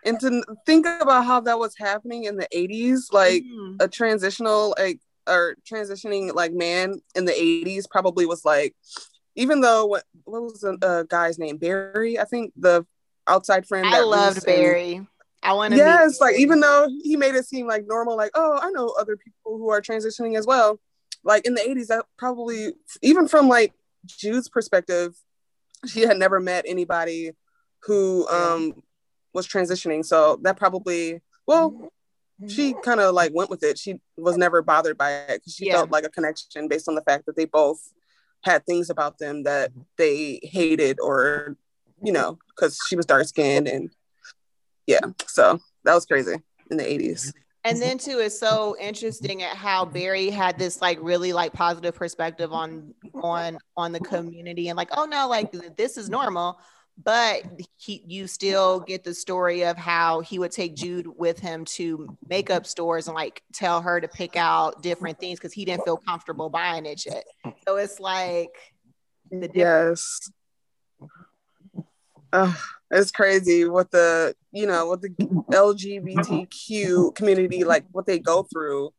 And 0.05 0.21
to 0.21 0.43
think 0.67 0.87
about 0.87 1.25
how 1.25 1.41
that 1.41 1.59
was 1.59 1.75
happening 1.79 2.25
in 2.25 2.37
the 2.37 2.47
80s, 2.55 3.11
like 3.11 3.43
mm-hmm. 3.43 3.77
a 3.81 3.89
transitional 3.89 4.75
like 4.79 5.01
or 5.27 5.57
transitioning 5.65 6.35
like 6.35 6.53
man 6.53 7.01
in 7.15 7.25
the 7.25 7.33
80s 7.33 7.89
probably 7.91 8.27
was 8.27 8.45
like 8.45 8.77
even 9.37 9.63
though 9.63 9.87
what, 9.87 10.05
what 10.25 10.43
was 10.43 10.61
the 10.61 10.77
uh, 10.83 11.05
guy's 11.05 11.39
name 11.39 11.57
barry 11.57 12.19
i 12.19 12.25
think 12.25 12.53
the 12.59 12.85
outside 13.27 13.67
friend 13.67 13.87
i 13.87 14.01
loved 14.01 14.45
barry. 14.45 15.07
I 15.43 15.53
want 15.53 15.73
to 15.73 15.77
yes 15.77 16.21
like 16.21 16.37
even 16.39 16.61
though 16.61 16.89
he 17.03 17.17
made 17.17 17.35
it 17.35 17.47
seem 17.47 17.67
like 17.67 17.87
normal 17.87 18.17
like 18.17 18.31
oh 18.35 18.59
i 18.63 18.71
know 18.71 18.95
other 18.99 19.17
people 19.17 19.59
who 19.59 19.71
are 19.71 19.81
transitioning 19.81 20.39
as 20.39 20.47
well 20.47 20.81
like 21.23 21.47
in 21.47 21.55
the 21.55 21.61
80s 21.61 21.89
that 21.89 22.07
probably 22.17 22.73
even 23.03 23.29
from 23.29 23.49
like 23.49 23.73
jude's 24.07 24.49
perspective 24.49 25.15
she 25.87 26.03
had 26.03 26.19
never 26.19 26.41
met 26.41 26.65
anybody 26.67 27.33
who 27.83 28.27
um 28.29 28.75
was 29.35 29.47
transitioning. 29.47 30.05
So 30.05 30.39
that 30.43 30.57
probably 30.57 31.21
well 31.47 31.91
she 32.49 32.75
kind 32.83 33.01
of 33.01 33.15
like 33.15 33.33
went 33.35 33.51
with 33.51 33.63
it. 33.63 33.79
She 33.79 34.01
was 34.17 34.37
never 34.37 34.63
bothered 34.63 34.97
by 34.97 35.13
it 35.13 35.41
because 35.41 35.55
she 35.55 35.67
yeah. 35.67 35.75
felt 35.75 35.91
like 35.91 36.05
a 36.05 36.09
connection 36.09 36.69
based 36.69 36.89
on 36.89 36.95
the 36.95 37.03
fact 37.03 37.27
that 37.27 37.37
they 37.37 37.45
both 37.45 37.81
had 38.43 38.67
things 38.67 38.91
about 38.91 39.19
them 39.19 39.45
that 39.45 39.71
they 39.97 40.41
hated 40.43 40.99
or, 41.01 41.57
you 42.05 42.13
know, 42.13 42.39
because 42.49 42.79
she 42.87 42.97
was 42.97 43.07
dark 43.07 43.27
skinned 43.27 43.67
and 43.67 43.91
yeah. 44.87 45.01
So 45.27 45.59
that 45.85 45.95
was 45.95 46.07
crazy 46.07 46.37
in 46.71 46.77
the 46.77 46.85
80s. 46.85 47.33
And 47.67 47.81
then 47.81 47.97
too, 47.97 48.19
it's 48.19 48.39
so 48.39 48.77
interesting 48.79 49.43
at 49.43 49.57
how 49.57 49.87
Barry 49.87 50.29
had 50.29 50.59
this 50.59 50.83
like 50.83 50.99
really 51.01 51.33
like 51.33 51.55
positive 51.55 51.95
perspective 51.95 52.53
on 52.53 52.93
on 53.15 53.59
on 53.77 53.93
the 53.93 54.01
community 54.01 54.69
and 54.69 54.77
like, 54.77 54.91
oh 54.93 55.07
no, 55.07 55.27
like 55.29 55.51
this 55.77 55.97
is 55.97 56.11
normal. 56.11 56.59
but 57.03 57.43
he, 57.77 58.05
you 58.07 58.27
still 58.27 58.81
get 58.81 59.03
the 59.03 59.15
story 59.15 59.65
of 59.65 59.77
how 59.77 60.21
he 60.21 60.39
would 60.39 60.53
take 60.53 60.77
Jude 60.77 61.09
with 61.17 61.39
him 61.41 61.65
to 61.65 62.17
makeup 62.29 62.67
stores 62.67 63.09
and 63.09 63.15
like 63.15 63.43
tell 63.53 63.81
her 63.81 64.01
to 64.01 64.09
pick 64.09 64.37
out 64.37 64.83
different 64.83 65.19
things 65.19 65.39
because 65.39 65.53
he 65.53 65.65
didn't 65.65 65.85
feel 65.85 65.97
comfortable 65.97 66.49
buying 66.49 66.87
it 66.87 67.05
yet. 67.05 67.25
So 67.67 67.77
it's 67.77 67.99
like 67.99 68.55
the 69.31 69.51
yes. 69.55 70.31
Uh, 72.35 72.53
it's 72.91 73.13
crazy 73.13 73.65
what 73.65 73.93
the 73.93 74.35
you 74.51 74.67
know 74.67 74.89
what 74.89 75.01
the 75.01 75.11
LGBTQ 75.11 77.15
community 77.15 77.63
like 77.63 77.85
what 77.93 78.07
they 78.07 78.19
go 78.19 78.43
through, 78.43 78.93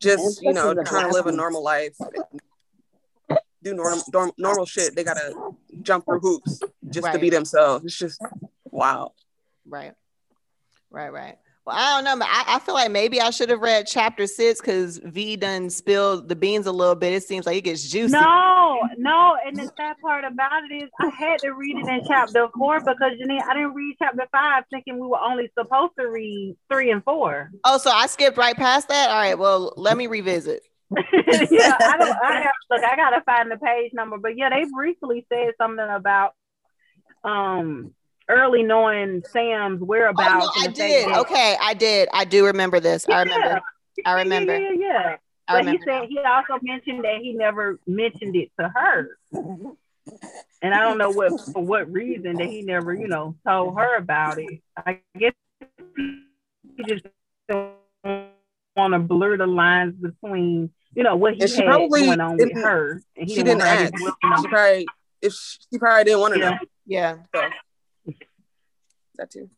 just 0.00 0.42
you 0.42 0.52
know 0.52 0.74
trying 0.82 1.08
to 1.08 1.14
live 1.14 1.26
a 1.26 1.32
normal 1.32 1.62
life, 1.62 1.96
do 3.62 3.74
normal 3.74 4.02
normal, 4.12 4.34
normal 4.38 4.66
shit. 4.66 4.96
They 4.96 5.04
gotta 5.04 5.52
jump 5.82 6.04
through 6.04 6.18
hoops 6.18 6.60
just 6.90 7.04
right. 7.04 7.12
to 7.12 7.20
be 7.20 7.30
themselves. 7.30 7.84
It's 7.84 7.96
just 7.96 8.20
wow. 8.64 9.12
Right, 9.68 9.92
right, 10.90 11.12
right. 11.12 11.38
Well, 11.66 11.76
I 11.76 12.02
don't 12.02 12.18
know. 12.18 12.26
I, 12.26 12.44
I 12.56 12.58
feel 12.60 12.74
like 12.74 12.90
maybe 12.90 13.20
I 13.20 13.30
should 13.30 13.50
have 13.50 13.60
read 13.60 13.86
chapter 13.86 14.26
six 14.26 14.60
because 14.60 14.98
V 14.98 15.36
done 15.36 15.68
spilled 15.68 16.28
the 16.28 16.36
beans 16.36 16.66
a 16.66 16.72
little 16.72 16.94
bit. 16.94 17.12
It 17.12 17.22
seems 17.22 17.44
like 17.46 17.56
it 17.58 17.64
gets 17.64 17.88
juicy. 17.88 18.12
No, 18.12 18.80
no. 18.96 19.36
And 19.44 19.56
the 19.56 19.70
sad 19.76 19.96
part 20.02 20.24
about 20.24 20.62
it 20.70 20.74
is 20.84 20.90
I 21.00 21.10
had 21.10 21.38
to 21.40 21.50
read 21.52 21.76
it 21.76 21.86
in 21.86 22.00
chapter 22.06 22.48
four 22.56 22.80
because 22.80 23.12
Janine, 23.20 23.42
I 23.42 23.54
didn't 23.54 23.74
read 23.74 23.96
chapter 23.98 24.26
five 24.32 24.64
thinking 24.70 24.94
we 24.98 25.06
were 25.06 25.20
only 25.20 25.50
supposed 25.58 25.92
to 25.98 26.08
read 26.08 26.56
three 26.72 26.90
and 26.90 27.04
four. 27.04 27.50
Oh, 27.64 27.76
so 27.76 27.90
I 27.90 28.06
skipped 28.06 28.38
right 28.38 28.56
past 28.56 28.88
that? 28.88 29.10
All 29.10 29.16
right. 29.16 29.38
Well, 29.38 29.74
let 29.76 29.96
me 29.96 30.06
revisit. 30.06 30.62
yeah, 31.12 31.76
I 31.80 31.96
don't 31.98 32.16
I 32.20 32.40
have 32.42 32.52
look, 32.68 32.82
I 32.82 32.96
gotta 32.96 33.22
find 33.24 33.50
the 33.50 33.58
page 33.58 33.92
number, 33.92 34.18
but 34.18 34.36
yeah, 34.36 34.50
they 34.50 34.64
briefly 34.74 35.24
said 35.32 35.52
something 35.56 35.86
about 35.88 36.32
um 37.22 37.94
early 38.30 38.62
knowing 38.62 39.22
Sam's 39.30 39.80
whereabouts. 39.80 40.46
Oh, 40.56 40.60
no, 40.60 40.64
I 40.64 40.72
did. 40.72 41.08
That, 41.08 41.18
okay, 41.18 41.56
I 41.60 41.74
did. 41.74 42.08
I 42.12 42.24
do 42.24 42.46
remember 42.46 42.80
this. 42.80 43.04
Yeah. 43.08 43.16
I 43.16 43.22
remember. 43.22 43.60
I 44.06 44.12
remember. 44.14 44.58
Yeah, 44.58 44.70
yeah, 44.72 44.86
yeah. 44.86 45.16
I 45.48 45.52
but 45.52 45.58
remember. 45.58 45.78
he 45.78 45.84
said 45.84 46.08
he 46.08 46.18
also 46.20 46.58
mentioned 46.62 47.04
that 47.04 47.18
he 47.20 47.32
never 47.32 47.78
mentioned 47.86 48.36
it 48.36 48.50
to 48.58 48.72
her. 48.74 49.18
And 50.62 50.74
I 50.74 50.80
don't 50.80 50.98
know 50.98 51.10
what 51.10 51.40
for 51.52 51.62
what 51.62 51.90
reason 51.90 52.36
that 52.36 52.48
he 52.48 52.62
never, 52.62 52.94
you 52.94 53.08
know, 53.08 53.36
told 53.46 53.78
her 53.78 53.96
about 53.96 54.38
it. 54.38 54.60
I 54.76 55.00
guess 55.18 55.32
he 55.96 56.84
just 56.86 57.04
don't 57.48 57.74
want 58.76 58.92
to 58.92 58.98
blur 58.98 59.36
the 59.36 59.46
lines 59.46 59.94
between, 59.96 60.70
you 60.94 61.02
know, 61.02 61.16
what 61.16 61.34
he 61.34 61.42
and 61.42 61.50
had 61.50 61.64
probably, 61.64 62.06
going 62.06 62.20
on 62.20 62.36
with 62.36 62.52
her. 62.54 63.02
And 63.16 63.28
he 63.28 63.36
she 63.36 63.42
didn't 63.42 63.62
ask. 63.62 63.92
She 63.96 64.48
probably 64.48 64.86
if 65.22 65.34
she 65.34 65.78
probably 65.78 66.04
didn't 66.04 66.20
want 66.20 66.34
to 66.34 66.40
yeah. 66.40 66.50
know. 66.50 66.58
Yeah. 66.86 67.16
So 67.34 67.48
that 69.20 69.30
too. 69.30 69.48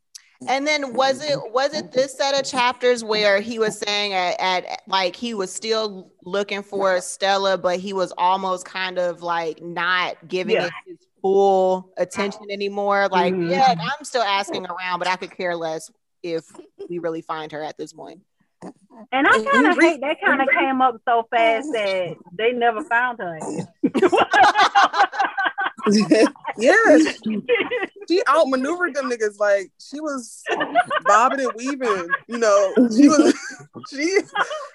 And 0.48 0.66
then 0.66 0.94
was 0.94 1.22
it 1.22 1.38
was 1.52 1.72
it 1.72 1.92
this 1.92 2.16
set 2.16 2.38
of 2.38 2.44
chapters 2.44 3.04
where 3.04 3.40
he 3.40 3.58
was 3.58 3.78
saying 3.78 4.12
at, 4.12 4.40
at, 4.40 4.82
like 4.88 5.14
he 5.14 5.34
was 5.34 5.52
still 5.52 6.10
looking 6.24 6.62
for 6.62 7.00
Stella, 7.00 7.56
but 7.56 7.78
he 7.78 7.92
was 7.92 8.12
almost 8.18 8.64
kind 8.64 8.98
of 8.98 9.22
like 9.22 9.62
not 9.62 10.16
giving 10.26 10.56
yeah. 10.56 10.66
it 10.66 10.72
his 10.86 10.98
full 11.20 11.92
attention 11.96 12.50
anymore. 12.50 13.08
Like, 13.08 13.34
mm-hmm. 13.34 13.50
yeah, 13.50 13.74
I'm 13.78 14.04
still 14.04 14.22
asking 14.22 14.66
around, 14.66 14.98
but 14.98 15.08
I 15.08 15.16
could 15.16 15.30
care 15.30 15.54
less 15.54 15.90
if 16.22 16.44
we 16.88 16.98
really 16.98 17.22
find 17.22 17.52
her 17.52 17.62
at 17.62 17.78
this 17.78 17.92
point. 17.92 18.20
And 19.10 19.26
I 19.26 19.44
kind 19.50 19.66
of 19.66 19.76
hate 19.78 20.00
that 20.02 20.18
kind 20.24 20.40
of 20.40 20.48
came 20.56 20.80
up 20.80 20.96
so 21.06 21.26
fast 21.30 21.68
that 21.72 22.14
they 22.36 22.52
never 22.52 22.84
found 22.84 23.18
her. 23.18 23.38
yes. 26.58 27.18
She 28.12 28.22
outmaneuvered 28.28 28.94
them 28.94 29.10
niggas 29.10 29.38
like 29.40 29.72
she 29.80 29.98
was 29.98 30.42
bobbing 31.04 31.40
and 31.40 31.52
weaving, 31.56 32.08
you 32.26 32.36
know. 32.36 32.74
She 32.94 33.08
was 33.08 33.34
she 33.90 34.18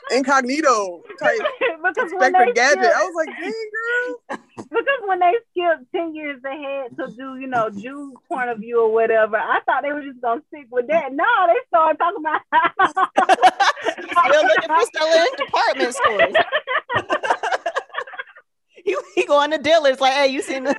incognito 0.10 1.04
type 1.22 1.40
because 1.84 2.12
Inspector 2.12 2.54
Gadget. 2.56 2.84
Skipped, 2.84 2.96
I 2.96 3.04
was 3.04 3.14
like, 3.16 3.30
dang 3.40 3.70
girl. 3.76 4.40
Because 4.58 5.02
when 5.06 5.20
they 5.20 5.34
skipped 5.52 5.92
10 5.96 6.16
years 6.16 6.42
ahead 6.44 6.98
to 6.98 7.16
do, 7.16 7.38
you 7.38 7.46
know, 7.46 7.70
Jude's 7.70 8.18
point 8.28 8.50
of 8.50 8.58
view 8.58 8.82
or 8.82 8.92
whatever, 8.92 9.38
I 9.38 9.60
thought 9.68 9.84
they 9.84 9.94
were 9.94 10.02
just 10.02 10.20
gonna 10.20 10.42
stick 10.48 10.66
with 10.72 10.88
that. 10.88 11.14
No, 11.14 11.26
they 11.46 11.60
started 11.68 12.00
talking 12.00 12.24
about 12.26 12.42
still 14.26 14.44
looking 14.44 14.70
for 14.70 14.86
Stella 14.86 15.28
in 15.28 15.46
department 15.46 15.94
stores 15.94 16.34
he, 18.88 18.96
he 19.14 19.26
going 19.26 19.52
to 19.52 19.58
dealers 19.60 20.00
like, 20.00 20.14
hey, 20.14 20.28
you 20.28 20.42
seen 20.42 20.64
the 20.64 20.76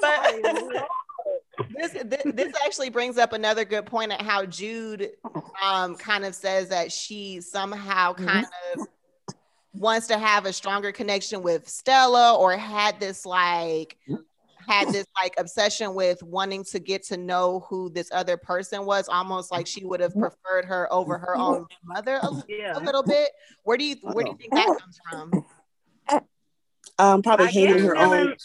but 0.00 0.88
this, 1.76 1.92
this, 2.04 2.22
this 2.34 2.52
actually 2.64 2.90
brings 2.90 3.18
up 3.18 3.32
another 3.32 3.64
good 3.64 3.86
point 3.86 4.12
at 4.12 4.22
how 4.22 4.44
Jude 4.44 5.10
um, 5.62 5.96
kind 5.96 6.24
of 6.24 6.34
says 6.34 6.68
that 6.68 6.92
she 6.92 7.40
somehow 7.40 8.12
mm-hmm. 8.12 8.26
kind 8.26 8.46
mm-hmm. 8.46 8.80
of 8.80 8.86
wants 9.72 10.06
to 10.08 10.18
have 10.18 10.46
a 10.46 10.52
stronger 10.52 10.92
connection 10.92 11.42
with 11.42 11.68
Stella 11.68 12.36
or 12.36 12.56
had 12.56 12.98
this 12.98 13.24
like 13.24 13.96
had 14.66 14.88
this 14.88 15.06
like 15.20 15.34
obsession 15.38 15.94
with 15.94 16.22
wanting 16.22 16.64
to 16.64 16.78
get 16.78 17.02
to 17.02 17.16
know 17.16 17.66
who 17.68 17.90
this 17.90 18.08
other 18.12 18.36
person 18.36 18.84
was, 18.84 19.08
almost 19.08 19.50
like 19.50 19.66
she 19.66 19.84
would 19.84 20.00
have 20.00 20.14
preferred 20.14 20.64
her 20.64 20.92
over 20.92 21.18
her 21.18 21.36
own 21.36 21.66
mother 21.84 22.20
a, 22.22 22.30
yeah. 22.48 22.76
a 22.76 22.80
little 22.80 23.02
bit. 23.02 23.30
Where 23.64 23.76
do 23.76 23.84
you 23.84 23.96
where 24.02 24.24
do 24.24 24.30
you 24.30 24.36
think 24.36 24.52
that 24.54 24.78
comes 24.78 25.00
from? 25.10 25.44
Um, 26.98 27.22
probably 27.22 27.46
hating 27.46 27.82
her 27.82 27.94
feeling, 27.94 28.28
own. 28.28 28.36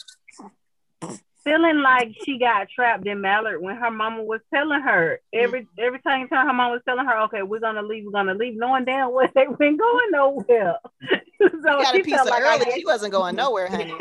Feeling 1.46 1.80
like 1.80 2.12
she 2.24 2.40
got 2.40 2.68
trapped 2.68 3.06
in 3.06 3.20
Mallard 3.20 3.62
when 3.62 3.76
her 3.76 3.88
mama 3.88 4.24
was 4.24 4.40
telling 4.52 4.80
her 4.80 5.20
every 5.32 5.60
mm-hmm. 5.60 5.80
every 5.80 6.00
time 6.00 6.26
her 6.28 6.52
mama 6.52 6.70
was 6.70 6.82
telling 6.84 7.06
her, 7.06 7.20
"Okay, 7.26 7.42
we're 7.42 7.60
gonna 7.60 7.82
leave, 7.82 8.04
we're 8.04 8.10
gonna 8.10 8.34
leave," 8.34 8.56
knowing 8.56 8.84
damn 8.84 9.12
well 9.12 9.28
they 9.36 9.46
been 9.56 9.76
going 9.76 10.10
nowhere. 10.10 10.74
so 11.40 11.48
she 11.48 11.60
got 11.62 11.94
a 11.94 12.02
piece 12.02 12.20
of 12.20 12.26
like 12.26 12.42
early. 12.42 12.72
She 12.74 12.84
wasn't 12.84 13.12
going 13.12 13.36
nowhere, 13.36 13.68
honey. 13.70 13.94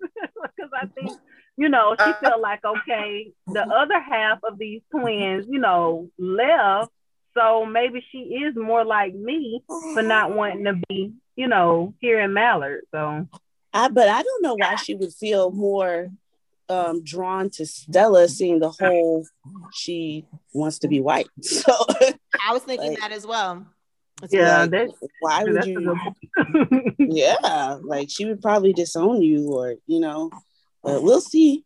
because 0.00 0.70
I 0.72 0.86
think 0.94 1.12
you 1.58 1.68
know 1.68 1.94
she 1.98 2.10
uh, 2.10 2.14
felt 2.14 2.40
like 2.40 2.64
okay, 2.64 3.34
the 3.48 3.66
other 3.68 4.00
half 4.00 4.38
of 4.42 4.56
these 4.56 4.80
twins, 4.90 5.44
you 5.50 5.58
know, 5.58 6.08
left. 6.18 6.90
So 7.36 7.66
maybe 7.66 8.02
she 8.10 8.20
is 8.20 8.56
more 8.56 8.86
like 8.86 9.14
me 9.14 9.62
for 9.92 10.00
not 10.00 10.34
wanting 10.34 10.64
to 10.64 10.80
be, 10.88 11.12
you 11.36 11.46
know, 11.46 11.92
here 12.00 12.20
in 12.20 12.32
Mallard. 12.32 12.84
So 12.90 13.28
I 13.74 13.88
but 13.88 14.08
I 14.08 14.22
don't 14.22 14.42
know 14.42 14.54
why 14.54 14.76
she 14.76 14.94
would 14.94 15.12
feel 15.12 15.50
more 15.50 16.08
um 16.68 17.02
drawn 17.04 17.50
to 17.50 17.66
Stella 17.66 18.28
seeing 18.28 18.60
the 18.60 18.70
whole 18.70 19.26
she 19.72 20.24
wants 20.52 20.78
to 20.80 20.88
be 20.88 21.00
white. 21.00 21.28
So 21.42 21.72
I 22.48 22.52
was 22.52 22.62
thinking 22.62 22.90
like, 22.90 23.00
that 23.00 23.12
as 23.12 23.26
well. 23.26 23.66
yeah, 24.30 24.66
like, 24.70 24.90
why 25.20 25.44
would 25.44 25.64
you? 25.66 25.96
yeah, 26.98 27.78
like 27.82 28.08
she 28.10 28.24
would 28.24 28.40
probably 28.40 28.72
disown 28.72 29.22
you, 29.22 29.52
or 29.52 29.76
you 29.86 30.00
know, 30.00 30.30
but 30.82 31.02
we'll 31.02 31.20
see. 31.20 31.64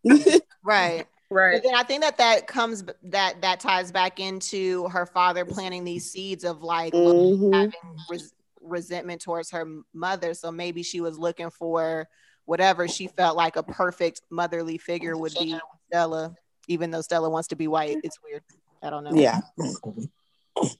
right. 0.64 1.06
Right. 1.28 1.54
But 1.54 1.68
then 1.68 1.74
I 1.74 1.82
think 1.82 2.02
that 2.02 2.18
that 2.18 2.46
comes 2.46 2.84
that 3.04 3.42
that 3.42 3.58
ties 3.58 3.90
back 3.90 4.20
into 4.20 4.86
her 4.88 5.06
father 5.06 5.44
planting 5.44 5.82
these 5.82 6.10
seeds 6.10 6.44
of 6.44 6.62
like 6.62 6.92
mm-hmm. 6.92 7.52
having 7.52 7.72
res- 8.08 8.32
resentment 8.60 9.20
towards 9.20 9.50
her 9.50 9.64
mother. 9.92 10.34
So 10.34 10.52
maybe 10.52 10.82
she 10.82 11.00
was 11.00 11.18
looking 11.18 11.50
for 11.50 12.08
whatever 12.46 12.88
she 12.88 13.08
felt 13.08 13.36
like 13.36 13.56
a 13.56 13.62
perfect 13.62 14.22
motherly 14.30 14.78
figure 14.78 15.16
would 15.16 15.34
be 15.34 15.58
Stella, 15.88 16.34
even 16.68 16.90
though 16.90 17.02
Stella 17.02 17.28
wants 17.28 17.48
to 17.48 17.56
be 17.56 17.68
white. 17.68 17.98
It's 18.02 18.18
weird. 18.22 18.42
I 18.82 18.90
don't 18.90 19.04
know. 19.04 19.12
Yeah. 19.14 19.40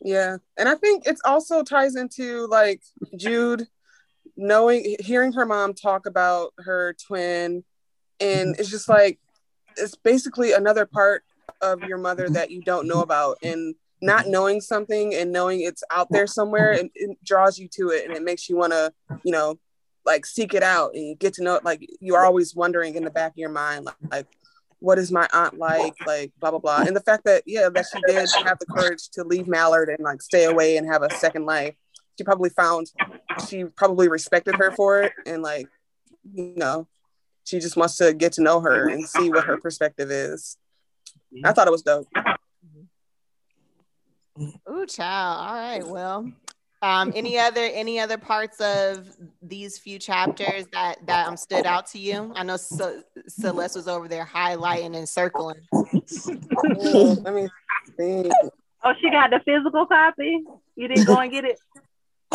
Yeah. 0.01 0.39
And 0.57 0.69
I 0.69 0.75
think 0.75 1.07
it 1.07 1.19
also 1.25 1.63
ties 1.63 1.97
into 1.97 2.47
like 2.47 2.81
Jude 3.17 3.67
knowing 4.37 4.97
hearing 5.01 5.33
her 5.33 5.47
mom 5.47 5.75
talk 5.75 6.07
about 6.07 6.53
her 6.59 6.95
twin 7.07 7.65
and 8.21 8.55
it's 8.59 8.71
just 8.71 8.89
like 8.89 9.19
it's 9.77 9.95
basically 9.97 10.53
another 10.53 10.87
part 10.87 11.25
of 11.63 11.83
your 11.83 11.99
mother 11.99 12.29
that 12.29 12.51
you 12.51 12.63
don't 12.63 12.87
know 12.87 13.01
about 13.01 13.39
and 13.43 13.75
not 14.03 14.27
knowing 14.27 14.61
something 14.61 15.15
and 15.15 15.33
knowing 15.33 15.63
it's 15.63 15.83
out 15.91 16.09
there 16.11 16.27
somewhere 16.27 16.73
and 16.73 16.91
it 16.95 17.17
draws 17.25 17.59
you 17.59 17.67
to 17.67 17.89
it 17.89 18.05
and 18.05 18.15
it 18.15 18.23
makes 18.23 18.49
you 18.49 18.57
want 18.57 18.73
to 18.73 18.93
you 19.23 19.33
know 19.33 19.59
like 20.07 20.25
seek 20.25 20.55
it 20.55 20.63
out 20.63 20.95
and 20.95 21.19
get 21.19 21.35
to 21.35 21.43
know 21.43 21.55
it 21.55 21.65
like 21.65 21.87
you're 22.01 22.25
always 22.25 22.55
wondering 22.55 22.95
in 22.95 23.05
the 23.05 23.11
back 23.11 23.33
of 23.33 23.39
your 23.39 23.51
mind 23.51 23.85
like, 23.85 23.97
like 24.11 24.27
what 24.79 24.99
is 24.99 25.11
my 25.11 25.29
aunt 25.33 25.59
like 25.59 25.95
like 26.07 26.33
blah 26.41 26.51
blah 26.51 26.59
blah 26.59 26.79
and 26.79 26.95
the 26.95 27.01
fact 27.01 27.25
that 27.25 27.43
yeah 27.47 27.69
that 27.69 27.87
she 27.93 28.01
did 28.07 28.29
have 28.45 28.59
the 28.59 28.67
courage 28.67 29.09
to 29.11 29.25
leave 29.25 29.49
mallard 29.49 29.89
and 29.89 30.01
like 30.01 30.23
stay 30.23 30.45
away 30.45 30.77
and 30.77 30.87
have 30.87 31.03
a 31.03 31.13
second 31.15 31.45
life 31.45 31.75
she 32.17 32.25
probably 32.25 32.51
found 32.51 32.87
she 33.49 33.65
probably 33.65 34.09
respected 34.09 34.55
her 34.55 34.71
for 34.71 35.03
it 35.03 35.13
and 35.27 35.43
like 35.43 35.67
you 36.35 36.55
know 36.57 36.87
she 37.47 37.61
just 37.61 37.77
wants 37.77 37.97
to 37.97 38.13
get 38.13 38.33
to 38.33 38.43
know 38.43 38.61
her 38.61 38.89
and 38.89 39.09
see 39.09 39.31
what 39.31 39.45
her 39.45 39.57
perspective 39.57 40.11
is. 40.11 40.59
Mm-hmm. 41.33 41.47
I 41.47 41.53
thought 41.53 41.69
it 41.69 41.71
was 41.71 41.83
dope. 41.83 42.09
Ooh, 44.69 44.87
child. 44.87 45.49
All 45.49 45.55
right. 45.55 45.87
Well, 45.87 46.33
Um, 46.83 47.11
any 47.15 47.39
other 47.39 47.63
any 47.63 47.99
other 47.99 48.19
parts 48.19 48.61
of 48.61 49.09
these 49.41 49.79
few 49.79 49.99
chapters 49.99 50.67
that 50.73 51.05
that 51.07 51.27
um 51.27 51.37
stood 51.37 51.65
out 51.65 51.87
to 51.89 51.99
you? 51.99 52.33
I 52.37 52.43
know 52.43 52.57
C- 52.59 53.03
Celeste 53.29 53.77
was 53.77 53.89
over 53.89 54.09
there 54.09 54.27
highlighting 54.27 54.97
and 54.97 55.09
circling. 55.09 55.63
Let 56.63 57.35
me 57.35 57.49
think. 57.97 58.33
Oh, 58.85 58.93
she 59.01 59.11
got 59.11 59.31
the 59.31 59.41
physical 59.45 59.87
copy. 59.87 60.45
You 60.77 60.89
didn't 60.89 61.07
go 61.07 61.19
and 61.19 61.33
get 61.33 61.45
it. 61.45 61.59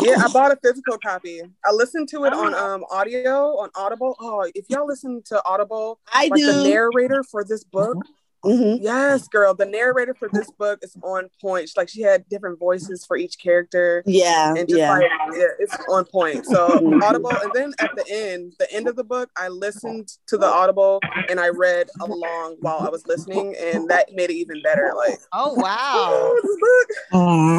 Yeah, 0.00 0.16
I 0.20 0.28
bought 0.28 0.50
a 0.52 0.56
physical 0.62 0.98
copy. 0.98 1.40
I 1.64 1.72
listened 1.72 2.08
to 2.08 2.24
it 2.24 2.32
on 2.32 2.54
um 2.54 2.84
audio 2.90 3.58
on 3.58 3.70
Audible. 3.76 4.16
Oh, 4.20 4.50
if 4.54 4.66
y'all 4.68 4.86
listen 4.86 5.22
to 5.26 5.40
Audible, 5.44 6.00
I 6.12 6.26
like 6.26 6.40
do. 6.40 6.46
the 6.46 6.62
narrator 6.62 7.22
for 7.22 7.44
this 7.44 7.62
book, 7.62 8.04
Mhm. 8.44 8.78
yes, 8.82 9.28
girl, 9.28 9.54
the 9.54 9.64
narrator 9.66 10.14
for 10.14 10.28
this 10.32 10.50
book 10.50 10.80
is 10.82 10.96
on 11.02 11.28
point. 11.40 11.68
She- 11.68 11.74
Like 11.76 11.88
she 11.88 12.02
had 12.02 12.28
different 12.28 12.58
voices 12.58 13.04
for 13.06 13.16
each 13.16 13.38
character. 13.38 14.02
Yeah, 14.04 14.54
and 14.56 14.68
just 14.68 14.78
yeah. 14.80 14.90
like 14.92 15.10
yeah, 15.36 15.46
it's 15.60 15.76
on 15.88 16.04
point. 16.06 16.44
So 16.46 16.68
Mhm. 16.80 17.02
Audible, 17.02 17.30
and 17.30 17.52
then 17.54 17.72
at 17.78 17.94
the 17.94 18.04
end, 18.10 18.54
the 18.58 18.70
end 18.72 18.88
of 18.88 18.96
the 18.96 19.04
book, 19.04 19.30
I 19.36 19.48
listened 19.48 20.08
to 20.26 20.36
the 20.36 20.46
Audible 20.46 21.00
and 21.28 21.38
I 21.38 21.48
read 21.50 21.88
along 22.00 22.56
while 22.60 22.78
I 22.80 22.88
was 22.88 23.06
listening, 23.06 23.54
and 23.56 23.88
that 23.90 24.12
made 24.12 24.30
it 24.30 24.34
even 24.34 24.60
better. 24.62 24.92
Like, 24.96 25.20
Oh 25.32 25.54
wow. 25.54 25.70
oh, 25.94 26.40
this 26.42 26.56
book 26.60 26.88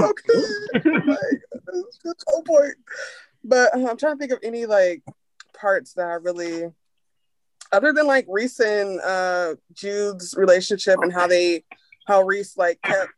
so 0.02 0.84
good. 0.84 1.06
like, 1.08 1.42
it's 1.76 1.98
just 2.04 2.24
on 2.34 2.44
point. 2.44 2.76
But 3.46 3.76
uh, 3.76 3.88
I'm 3.90 3.98
trying 3.98 4.16
to 4.16 4.20
think 4.20 4.32
of 4.32 4.40
any 4.44 4.66
like 4.66 5.02
parts 5.54 5.94
that 5.94 6.08
I 6.08 6.14
really, 6.16 6.72
other 7.72 7.94
than 7.94 8.06
like 8.08 8.26
Reese 8.28 8.60
and 8.60 9.00
uh, 9.02 9.56
Jude's 9.74 10.36
relationship 10.38 11.00
and 11.02 11.12
how 11.14 11.28
they, 11.28 11.64
how 12.08 12.22
Reese 12.24 12.58
like 12.58 12.80
kept, 12.84 13.10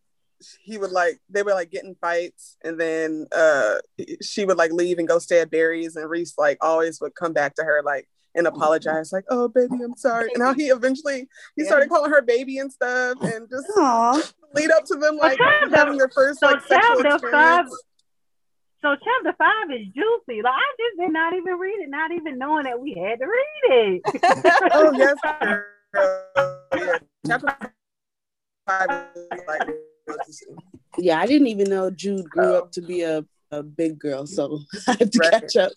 he 0.62 0.77
would 0.77 0.91
like 0.91 1.17
they 1.29 1.41
would 1.41 1.53
like 1.53 1.71
get 1.71 1.86
in 1.86 1.95
fights 1.95 2.58
and 2.63 2.79
then 2.79 3.25
uh 3.36 3.75
she 4.21 4.45
would 4.45 4.58
like 4.58 4.71
leave 4.71 4.99
and 4.99 5.08
go 5.08 5.17
stay 5.17 5.39
at 5.39 5.49
Barry's 5.49 5.95
and 5.95 6.08
Reese 6.10 6.34
like 6.38 6.58
always 6.62 6.99
would 7.01 7.15
come 7.15 7.31
back 7.34 7.55
to 7.55 7.63
her 7.63 7.81
like 7.84 8.08
and 8.36 8.45
apologize 8.45 9.12
like 9.13 9.23
oh 9.29 9.47
baby 9.47 9.73
I'm 9.84 9.95
sorry 9.95 10.29
and 10.36 10.43
how 10.43 10.53
he 10.53 10.65
eventually 10.67 11.27
he 11.55 11.63
Yeah. 11.63 11.67
started 11.67 11.89
calling 11.89 12.12
her 12.12 12.21
baby 12.21 12.60
and 12.60 12.71
stuff 12.71 13.17
and 13.21 13.49
just 13.49 13.65
Aw. 13.77 14.21
lead 14.53 14.69
up 14.71 14.84
to 14.86 14.95
them 14.95 15.15
like 15.17 15.39
having 15.73 15.97
their 15.97 16.10
first 16.10 16.41
like 16.43 16.62
sexual 16.67 16.99
experience. 16.99 17.81
So 18.85 18.95
chapter 19.03 19.35
five 19.39 19.71
is 19.71 19.87
juicy. 19.95 20.43
Like 20.43 20.53
I 20.53 20.75
just 20.77 20.99
did 20.99 21.11
not 21.11 21.33
even 21.33 21.57
read 21.57 21.79
it, 21.81 21.89
not 21.89 22.11
even 22.11 22.37
knowing 22.37 22.65
that 22.65 22.79
we 22.79 22.93
had 22.93 23.17
to 23.17 23.25
read 23.25 23.95
it. 23.95 24.01
Oh 24.73 24.91
yes. 24.93 25.17
Yeah, 26.77 26.97
chapter 27.25 27.57
five 28.67 29.05
like 29.47 29.69
Yeah, 30.99 31.19
I 31.19 31.25
didn't 31.25 31.47
even 31.47 31.67
know 31.67 31.89
Jude 31.89 32.29
grew 32.29 32.53
up 32.57 32.71
to 32.73 32.81
be 32.81 33.01
a, 33.01 33.25
a 33.49 33.63
big 33.63 33.97
girl, 33.97 34.27
so 34.27 34.59
I 34.87 34.91
have 34.99 35.09
to 35.09 35.19
Right. 35.19 35.31
catch 35.31 35.55
up. 35.55 35.71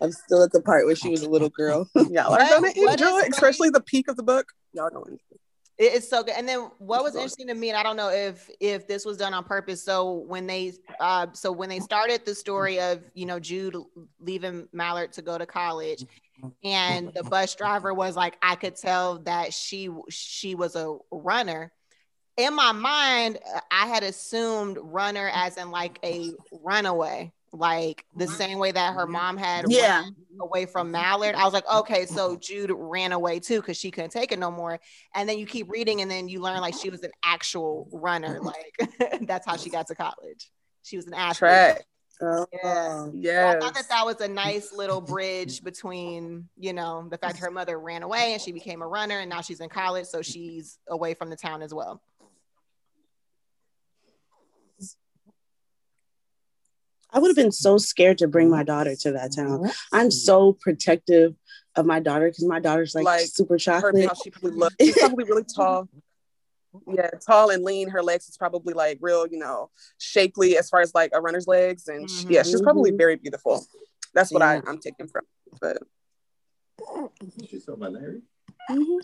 I'm 0.00 0.10
still 0.10 0.42
at 0.42 0.50
the 0.50 0.60
part 0.60 0.84
where 0.86 0.96
she 0.96 1.10
was 1.10 1.22
a 1.22 1.30
little 1.30 1.50
girl. 1.50 1.88
y'all 1.94 2.18
are 2.34 2.38
What- 2.40 2.50
gonna 2.50 2.90
enjoy, 2.90 3.18
it, 3.20 3.28
especially 3.34 3.70
the 3.70 3.82
peak 3.82 4.08
of 4.08 4.16
the 4.16 4.24
book. 4.24 4.46
Y'all 4.72 4.90
gonna 4.90 5.04
enjoy. 5.04 5.14
it. 5.30 5.34
It- 5.34 5.40
It's 5.78 6.08
so 6.08 6.24
good. 6.24 6.34
And 6.36 6.48
then 6.48 6.70
what 6.78 7.04
was 7.04 7.14
interesting 7.14 7.46
to 7.46 7.54
me, 7.54 7.68
and 7.68 7.78
I 7.78 7.84
don't 7.84 7.96
know 7.96 8.10
if 8.10 8.50
if 8.58 8.88
this 8.88 9.04
was 9.04 9.16
done 9.16 9.32
on 9.32 9.44
purpose. 9.44 9.80
So 9.82 10.24
when 10.26 10.46
they 10.46 10.72
uh 10.98 11.28
so 11.32 11.52
when 11.52 11.68
they 11.68 11.78
started 11.78 12.24
the 12.24 12.34
story 12.34 12.80
of 12.80 13.00
you 13.14 13.26
know 13.26 13.38
Jude 13.38 13.76
leaving 14.18 14.68
Mallard 14.72 15.12
to 15.12 15.22
go 15.22 15.38
to 15.38 15.46
college, 15.46 16.04
and 16.64 17.12
the 17.14 17.22
bus 17.22 17.54
driver 17.54 17.94
was 17.94 18.16
like, 18.16 18.36
I 18.42 18.56
could 18.56 18.74
tell 18.74 19.20
that 19.20 19.54
she 19.54 19.88
she 20.08 20.56
was 20.56 20.74
a 20.74 20.96
runner. 21.12 21.72
In 22.36 22.54
my 22.54 22.72
mind, 22.72 23.38
I 23.70 23.86
had 23.86 24.02
assumed 24.02 24.78
runner 24.80 25.30
as 25.32 25.56
in 25.56 25.70
like 25.70 26.00
a 26.04 26.32
runaway, 26.62 27.32
like 27.52 28.04
the 28.16 28.26
same 28.26 28.58
way 28.58 28.72
that 28.72 28.94
her 28.94 29.06
mom 29.06 29.36
had 29.36 29.66
Yeah. 29.68 30.04
away 30.40 30.66
from 30.66 30.90
Mallard. 30.90 31.34
I 31.34 31.44
was 31.44 31.52
like, 31.52 31.68
okay, 31.72 32.06
so 32.06 32.36
Jude 32.36 32.70
ran 32.74 33.12
away 33.12 33.40
too 33.40 33.60
because 33.60 33.76
she 33.76 33.90
couldn't 33.90 34.10
take 34.10 34.32
it 34.32 34.38
no 34.38 34.50
more. 34.50 34.78
And 35.14 35.28
then 35.28 35.38
you 35.38 35.46
keep 35.46 35.70
reading, 35.70 36.00
and 36.00 36.10
then 36.10 36.28
you 36.28 36.40
learn 36.40 36.60
like 36.60 36.74
she 36.74 36.90
was 36.90 37.02
an 37.02 37.12
actual 37.24 37.88
runner. 37.92 38.40
Mm-hmm. 38.40 38.46
Like 38.46 39.26
that's 39.26 39.46
how 39.46 39.56
she 39.56 39.70
got 39.70 39.86
to 39.88 39.94
college. 39.94 40.50
She 40.82 40.96
was 40.96 41.06
an 41.06 41.14
athlete. 41.14 41.36
Track. 41.38 41.84
Oh, 42.20 42.46
Yeah. 43.14 43.52
So 43.52 43.56
I 43.56 43.60
thought 43.60 43.74
that 43.74 43.88
that 43.90 44.04
was 44.04 44.20
a 44.20 44.28
nice 44.28 44.72
little 44.72 45.00
bridge 45.00 45.62
between, 45.62 46.48
you 46.56 46.72
know, 46.72 47.06
the 47.08 47.16
fact 47.16 47.38
her 47.38 47.50
mother 47.50 47.78
ran 47.78 48.02
away 48.02 48.32
and 48.32 48.42
she 48.42 48.50
became 48.52 48.82
a 48.82 48.86
runner, 48.86 49.20
and 49.20 49.30
now 49.30 49.40
she's 49.40 49.60
in 49.60 49.68
college, 49.68 50.06
so 50.06 50.22
she's 50.22 50.78
away 50.88 51.14
from 51.14 51.30
the 51.30 51.36
town 51.36 51.62
as 51.62 51.72
well. 51.72 52.00
I 57.10 57.18
would 57.18 57.28
have 57.28 57.36
been 57.36 57.52
so 57.52 57.78
scared 57.78 58.18
to 58.18 58.28
bring 58.28 58.50
my 58.50 58.62
daughter 58.62 58.94
to 58.96 59.12
that 59.12 59.32
town. 59.34 59.70
I'm 59.92 60.10
so 60.10 60.52
protective 60.52 61.34
of 61.74 61.86
my 61.86 62.00
daughter 62.00 62.28
because 62.28 62.44
my 62.44 62.60
daughter's 62.60 62.94
like, 62.94 63.04
Like, 63.04 63.26
super 63.26 63.56
chocolate. 63.56 64.06
how 64.06 64.14
she 64.14 64.30
probably 64.30 64.58
looked. 64.58 64.76
She's 64.80 64.98
probably 64.98 65.24
really 65.24 65.44
tall. 65.44 65.88
Yeah, 66.86 67.08
tall 67.26 67.50
and 67.50 67.64
lean. 67.64 67.88
Her 67.88 68.02
legs 68.02 68.28
is 68.28 68.36
probably 68.36 68.74
like 68.74 68.98
real, 69.00 69.26
you 69.26 69.38
know, 69.38 69.70
shapely 69.98 70.58
as 70.58 70.68
far 70.68 70.80
as 70.80 70.94
like 70.94 71.10
a 71.14 71.20
runner's 71.20 71.46
legs. 71.46 71.88
And 71.88 72.10
she, 72.10 72.26
yeah, 72.28 72.42
she's 72.42 72.60
probably 72.60 72.90
very 72.90 73.16
beautiful. 73.16 73.66
That's 74.12 74.30
what 74.30 74.40
Yeah. 74.40 74.60
I, 74.64 74.70
I'm 74.70 74.78
taking 74.78 75.08
from. 75.08 75.22
But 75.60 75.78
She's 77.48 77.64
talking 77.64 77.82
about 77.82 77.92
Larry. 77.94 78.20
Mhm. 78.70 79.00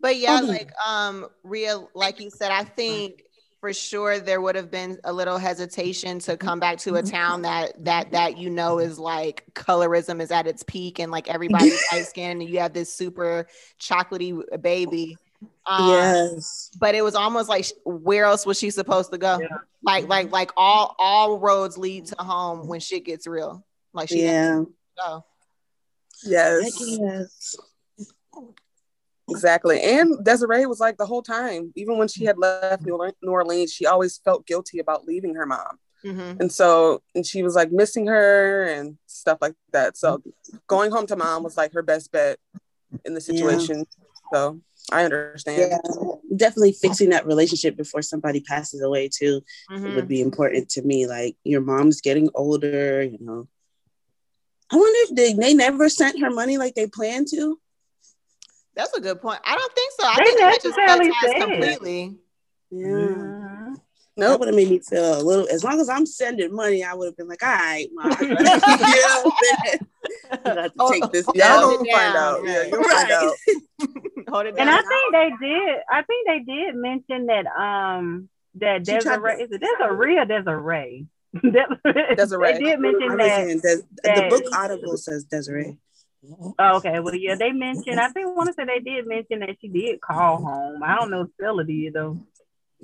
But 0.00 0.16
yeah, 0.16 0.40
Mhm. 0.40 0.48
like 0.48 0.70
um 0.86 1.26
Rhea, 1.42 1.78
like 1.94 2.20
you 2.20 2.30
said, 2.30 2.50
I 2.50 2.64
think 2.64 3.22
for 3.64 3.72
sure 3.72 4.20
there 4.20 4.42
would 4.42 4.54
have 4.56 4.70
been 4.70 4.98
a 5.04 5.12
little 5.14 5.38
hesitation 5.38 6.18
to 6.18 6.36
come 6.36 6.60
back 6.60 6.76
to 6.76 6.96
a 6.96 7.02
town 7.02 7.40
that 7.40 7.72
that 7.82 8.10
that 8.10 8.36
you 8.36 8.50
know 8.50 8.78
is 8.78 8.98
like 8.98 9.42
colorism 9.54 10.20
is 10.20 10.30
at 10.30 10.46
its 10.46 10.62
peak 10.64 10.98
and 10.98 11.10
like 11.10 11.30
everybody's 11.30 11.82
light 11.92 12.04
skin 12.04 12.42
and 12.42 12.50
you 12.50 12.58
have 12.58 12.74
this 12.74 12.92
super 12.92 13.46
chocolatey 13.80 14.38
baby. 14.60 15.16
Um, 15.64 15.88
yes. 15.88 16.70
but 16.78 16.94
it 16.94 17.00
was 17.00 17.14
almost 17.14 17.48
like 17.48 17.64
where 17.86 18.26
else 18.26 18.44
was 18.44 18.58
she 18.58 18.68
supposed 18.68 19.10
to 19.12 19.16
go? 19.16 19.38
Yeah. 19.40 19.46
Like 19.82 20.08
like 20.08 20.30
like 20.30 20.50
all 20.58 20.94
all 20.98 21.38
roads 21.38 21.78
lead 21.78 22.04
to 22.08 22.16
home 22.22 22.68
when 22.68 22.80
shit 22.80 23.06
gets 23.06 23.26
real. 23.26 23.64
Like 23.94 24.10
she 24.10 24.24
Yeah. 24.24 24.56
to 24.56 24.66
go. 24.98 25.24
yes. 26.22 26.78
Yes. 26.86 27.56
Exactly. 29.30 29.80
And 29.80 30.22
Desiree 30.24 30.66
was 30.66 30.80
like 30.80 30.98
the 30.98 31.06
whole 31.06 31.22
time, 31.22 31.72
even 31.76 31.96
when 31.98 32.08
she 32.08 32.24
had 32.24 32.36
left 32.38 32.84
New 32.84 32.98
Orleans, 33.22 33.72
she 33.72 33.86
always 33.86 34.18
felt 34.18 34.46
guilty 34.46 34.78
about 34.78 35.06
leaving 35.06 35.34
her 35.34 35.46
mom. 35.46 35.78
Mhm. 36.04 36.38
And 36.40 36.52
so, 36.52 37.02
and 37.14 37.24
she 37.24 37.42
was 37.42 37.54
like 37.54 37.72
missing 37.72 38.06
her 38.06 38.64
and 38.64 38.98
stuff 39.06 39.38
like 39.40 39.54
that. 39.72 39.96
So, 39.96 40.22
going 40.66 40.90
home 40.90 41.06
to 41.06 41.16
mom 41.16 41.42
was 41.42 41.56
like 41.56 41.72
her 41.72 41.82
best 41.82 42.12
bet 42.12 42.38
in 43.06 43.14
the 43.14 43.20
situation. 43.22 43.86
So, 44.32 44.60
I 44.92 45.04
understand. 45.04 45.58
Yeah. 45.58 45.78
Definitely 46.36 46.72
fixing 46.72 47.08
that 47.10 47.26
relationship 47.26 47.76
before 47.76 48.02
somebody 48.02 48.40
passes 48.40 48.82
away 48.82 49.08
too 49.08 49.40
Mhm. 49.70 49.94
would 49.94 50.08
be 50.08 50.20
important 50.20 50.68
to 50.70 50.82
me. 50.82 51.06
Like 51.06 51.36
your 51.44 51.62
mom's 51.62 52.02
getting 52.02 52.28
older, 52.34 53.02
you 53.02 53.18
know. 53.20 53.48
I 54.70 54.76
wonder 54.76 54.98
if 55.10 55.14
they, 55.16 55.32
they 55.32 55.54
never 55.54 55.88
sent 55.88 56.20
her 56.20 56.30
money 56.30 56.58
like 56.58 56.74
they 56.74 56.86
planned 56.86 57.28
to. 57.28 57.58
That's 58.76 58.92
a 58.96 59.00
good 59.00 59.20
point. 59.20 59.40
I 59.44 59.54
don't 59.56 59.72
think 59.74 59.92
so. 59.98 60.06
I 60.06 60.14
They 60.18 60.24
think 60.24 60.38
they 60.38 60.50
just 60.62 60.76
cut 60.76 60.98
necessarily 60.98 61.10
ties 61.10 61.30
said. 61.30 61.40
completely. 61.42 62.18
Yeah. 62.70 62.86
Mhm. 62.86 63.74
That 64.16 64.28
Nope. 64.28 64.40
would 64.40 64.48
have 64.48 64.54
made 64.56 64.70
me 64.70 64.78
feel 64.78 65.20
a 65.20 65.22
little. 65.22 65.48
As 65.48 65.64
long 65.64 65.80
as 65.80 65.88
I'm 65.88 66.06
sending 66.06 66.54
money, 66.54 66.84
I 66.84 66.94
would 66.94 67.06
have 67.06 67.16
been 67.16 67.26
like, 67.26 67.42
"All 67.42 67.48
right, 67.48 67.88
mom, 67.92 68.12
you 68.20 68.28
know 68.28 68.34
what 68.44 69.24
I'm 69.26 69.32
saying? 69.64 69.86
You 70.30 70.38
got 70.44 70.54
to 70.54 70.72
Oh, 70.78 70.92
take 70.92 71.10
this 71.10 71.26
Y'all. 71.34 71.46
Hold 71.48 71.78
gonna 71.78 71.88
it 71.88 71.94
find 71.94 72.16
out. 72.16 72.44
Yeah, 72.44 72.62
you'll 72.64 72.84
find 72.84 73.10
out. 73.10 73.32
Hold 74.28 74.46
it 74.46 74.56
down. 74.56 74.68
And. 74.68 74.70
I 74.70 74.82
think 74.82 75.12
they 75.12 75.46
did. 75.48 75.76
I 75.90 76.02
think 76.02 76.26
they 76.28 76.38
did 76.52 76.74
mention 76.76 77.26
that 77.26 77.46
um 77.60 78.28
that 78.56 78.86
She 78.86 78.92
tried 78.98 79.02
Desiree 79.16 79.36
to- 79.36 79.42
is 79.42 79.50
it 79.50 79.60
Desiree 79.60 80.18
or 80.18 80.24
Desiree? 80.26 81.06
Desiree. 81.42 82.14
Desiree. 82.16 82.52
They 82.52 82.58
did 82.60 82.74
I 82.74 82.76
mention 82.76 83.08
was 83.08 83.18
that. 83.18 83.36
saying, 83.36 83.60
Des- 83.60 84.14
the 84.14 84.28
book 84.30 84.44
Audible 84.54 84.96
says 84.96 85.24
Desiree. 85.24 85.76
Oh, 86.58 86.76
okay, 86.76 87.00
well, 87.00 87.14
yeah, 87.14 87.34
they 87.34 87.52
mentioned. 87.52 88.00
I 88.00 88.08
think 88.08 88.36
want 88.36 88.48
to 88.48 88.54
say 88.54 88.64
they 88.64 88.80
did 88.80 89.06
mention 89.06 89.40
that 89.40 89.56
she 89.60 89.68
did 89.68 90.00
call 90.00 90.42
home. 90.42 90.82
I 90.82 90.96
don't 90.96 91.10
know 91.10 91.22
if 91.22 91.28
Stella 91.34 91.64
did 91.64 91.92
though. 91.92 92.18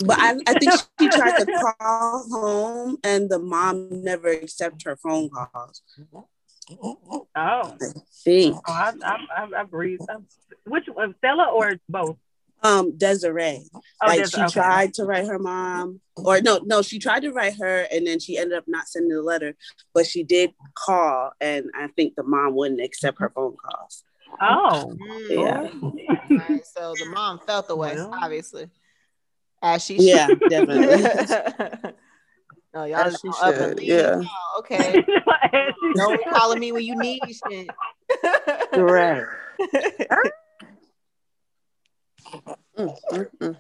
But 0.05 0.19
I, 0.19 0.39
I 0.47 0.55
think 0.55 0.73
she 1.01 1.09
tried 1.09 1.39
to 1.39 1.47
call 1.79 2.27
home, 2.31 2.99
and 3.05 3.29
the 3.29 3.39
mom 3.39 4.03
never 4.03 4.29
accepted 4.29 4.83
her 4.85 4.97
phone 4.97 5.29
calls. 5.29 5.83
Oh, 6.83 7.29
I 7.35 7.73
think 8.25 8.57
oh 8.57 8.61
I, 8.67 8.93
I, 9.03 9.17
I, 9.37 9.61
I 9.61 9.63
breathed. 9.65 10.03
Which 10.67 10.87
one, 10.93 11.15
Stella 11.19 11.51
or 11.53 11.75
both? 11.89 12.17
Um 12.63 12.97
Desiree, 12.97 13.69
Oh, 13.75 13.81
like 14.07 14.19
Des- 14.19 14.29
she 14.31 14.41
okay. 14.43 14.51
tried 14.51 14.95
to 14.95 15.05
write 15.05 15.27
her 15.27 15.39
mom, 15.39 16.01
or 16.17 16.41
no, 16.41 16.61
no, 16.65 16.83
she 16.83 16.99
tried 16.99 17.21
to 17.23 17.31
write 17.33 17.55
her, 17.59 17.87
and 17.91 18.07
then 18.07 18.19
she 18.19 18.37
ended 18.39 18.57
up 18.59 18.65
not 18.67 18.89
sending 18.89 19.15
the 19.15 19.23
letter. 19.23 19.55
But 19.95 20.07
she 20.07 20.23
did 20.25 20.53
call, 20.75 21.33
and 21.41 21.67
I 21.75 21.89
think 21.89 22.15
the 22.17 22.23
mom 22.23 22.55
wouldn't 22.55 22.81
accept 22.81 23.19
her 23.21 23.31
phone 23.31 23.57
calls. 23.57 24.05
Oh, 24.41 24.97
Mm, 25.31 25.31
Yeah. 25.31 26.37
right. 26.39 26.65
So 26.65 26.95
the 26.97 27.07
mom 27.07 27.41
felt 27.47 27.67
the 27.69 27.77
way, 27.77 27.95
Well. 27.95 28.11
obviously, 28.23 28.69
as 29.63 29.85
she 29.85 29.97
Yeah, 29.97 30.29
should. 30.29 30.41
definitely. 30.49 31.93
No, 32.73 32.85
y'all 32.85 33.01
As 33.01 33.19
she 33.21 33.33
should. 33.33 33.81
Yeah. 33.83 34.23
Oh, 34.23 34.59
okay. 34.61 35.05
Don't 35.97 36.21
calling 36.33 36.61
me 36.61 36.71
when 36.71 36.85
you 36.85 36.95
need 36.95 37.21
shit. 37.35 37.69
right. 38.77 39.25
mm, 42.79 42.97
mm, 43.13 43.27
mm. 43.39 43.57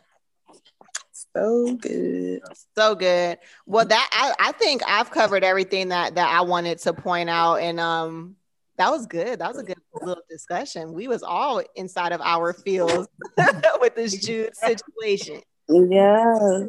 So 1.34 1.74
good. 1.76 2.40
So 2.76 2.94
good. 2.94 3.38
Well, 3.66 3.84
that 3.84 4.10
I, 4.12 4.48
I 4.48 4.52
think 4.52 4.82
I've 4.86 5.10
covered 5.10 5.44
everything 5.44 5.88
that 5.88 6.14
that 6.14 6.28
I 6.28 6.40
wanted 6.42 6.78
to 6.80 6.92
point 6.92 7.30
out. 7.30 7.56
And 7.56 7.78
um 7.78 8.36
that 8.78 8.90
was 8.90 9.06
good. 9.06 9.38
That 9.38 9.48
was 9.48 9.58
a 9.58 9.62
good 9.62 9.76
little 10.00 10.22
discussion. 10.30 10.94
We 10.94 11.06
was 11.06 11.22
all 11.22 11.62
inside 11.76 12.12
of 12.12 12.20
our 12.22 12.54
fields 12.54 13.08
with 13.80 13.94
this 13.94 14.24
Jude 14.24 14.56
situation. 14.56 15.42
Yeah. 15.68 16.66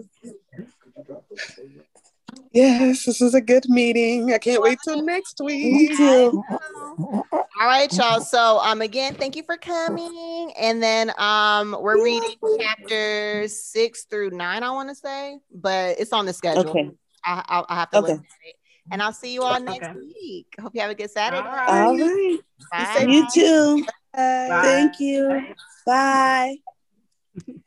Yes, 2.53 3.05
this 3.05 3.21
is 3.21 3.33
a 3.33 3.41
good 3.41 3.67
meeting. 3.69 4.33
I 4.33 4.37
can't 4.37 4.61
wait 4.61 4.77
till 4.83 5.01
next 5.01 5.39
week. 5.43 5.99
All 5.99 7.67
right, 7.67 7.91
y'all. 7.95 8.19
So 8.19 8.59
um 8.59 8.81
again, 8.81 9.15
thank 9.15 9.35
you 9.35 9.43
for 9.43 9.57
coming. 9.57 10.53
And 10.59 10.81
then 10.81 11.11
um 11.17 11.77
we're 11.79 12.03
reading 12.03 12.35
chapters 12.59 13.61
six 13.61 14.03
through 14.03 14.31
nine, 14.31 14.63
I 14.63 14.71
want 14.71 14.89
to 14.89 14.95
say, 14.95 15.39
but 15.53 15.99
it's 15.99 16.11
on 16.11 16.25
the 16.25 16.33
schedule. 16.33 16.69
Okay. 16.69 16.91
I, 17.23 17.43
I, 17.47 17.63
I 17.69 17.75
have 17.75 17.89
to 17.91 17.99
okay. 17.99 18.13
Look 18.13 18.19
at 18.19 18.25
it. 18.45 18.55
And 18.91 19.01
I'll 19.01 19.13
see 19.13 19.33
you 19.33 19.43
all 19.43 19.59
next 19.59 19.87
okay. 19.87 19.99
week. 19.99 20.47
Hope 20.59 20.73
you 20.75 20.81
have 20.81 20.91
a 20.91 20.95
good 20.95 21.11
Saturday. 21.11 21.41
All 21.41 21.53
right. 21.53 21.69
All 21.69 21.97
right. 21.97 22.39
Bye. 22.71 23.05
You 23.07 23.27
too. 23.33 23.85
Bye. 24.13 24.59
Thank 24.63 24.99
you. 24.99 25.55
Bye. 25.85 26.57
Bye. 27.47 27.53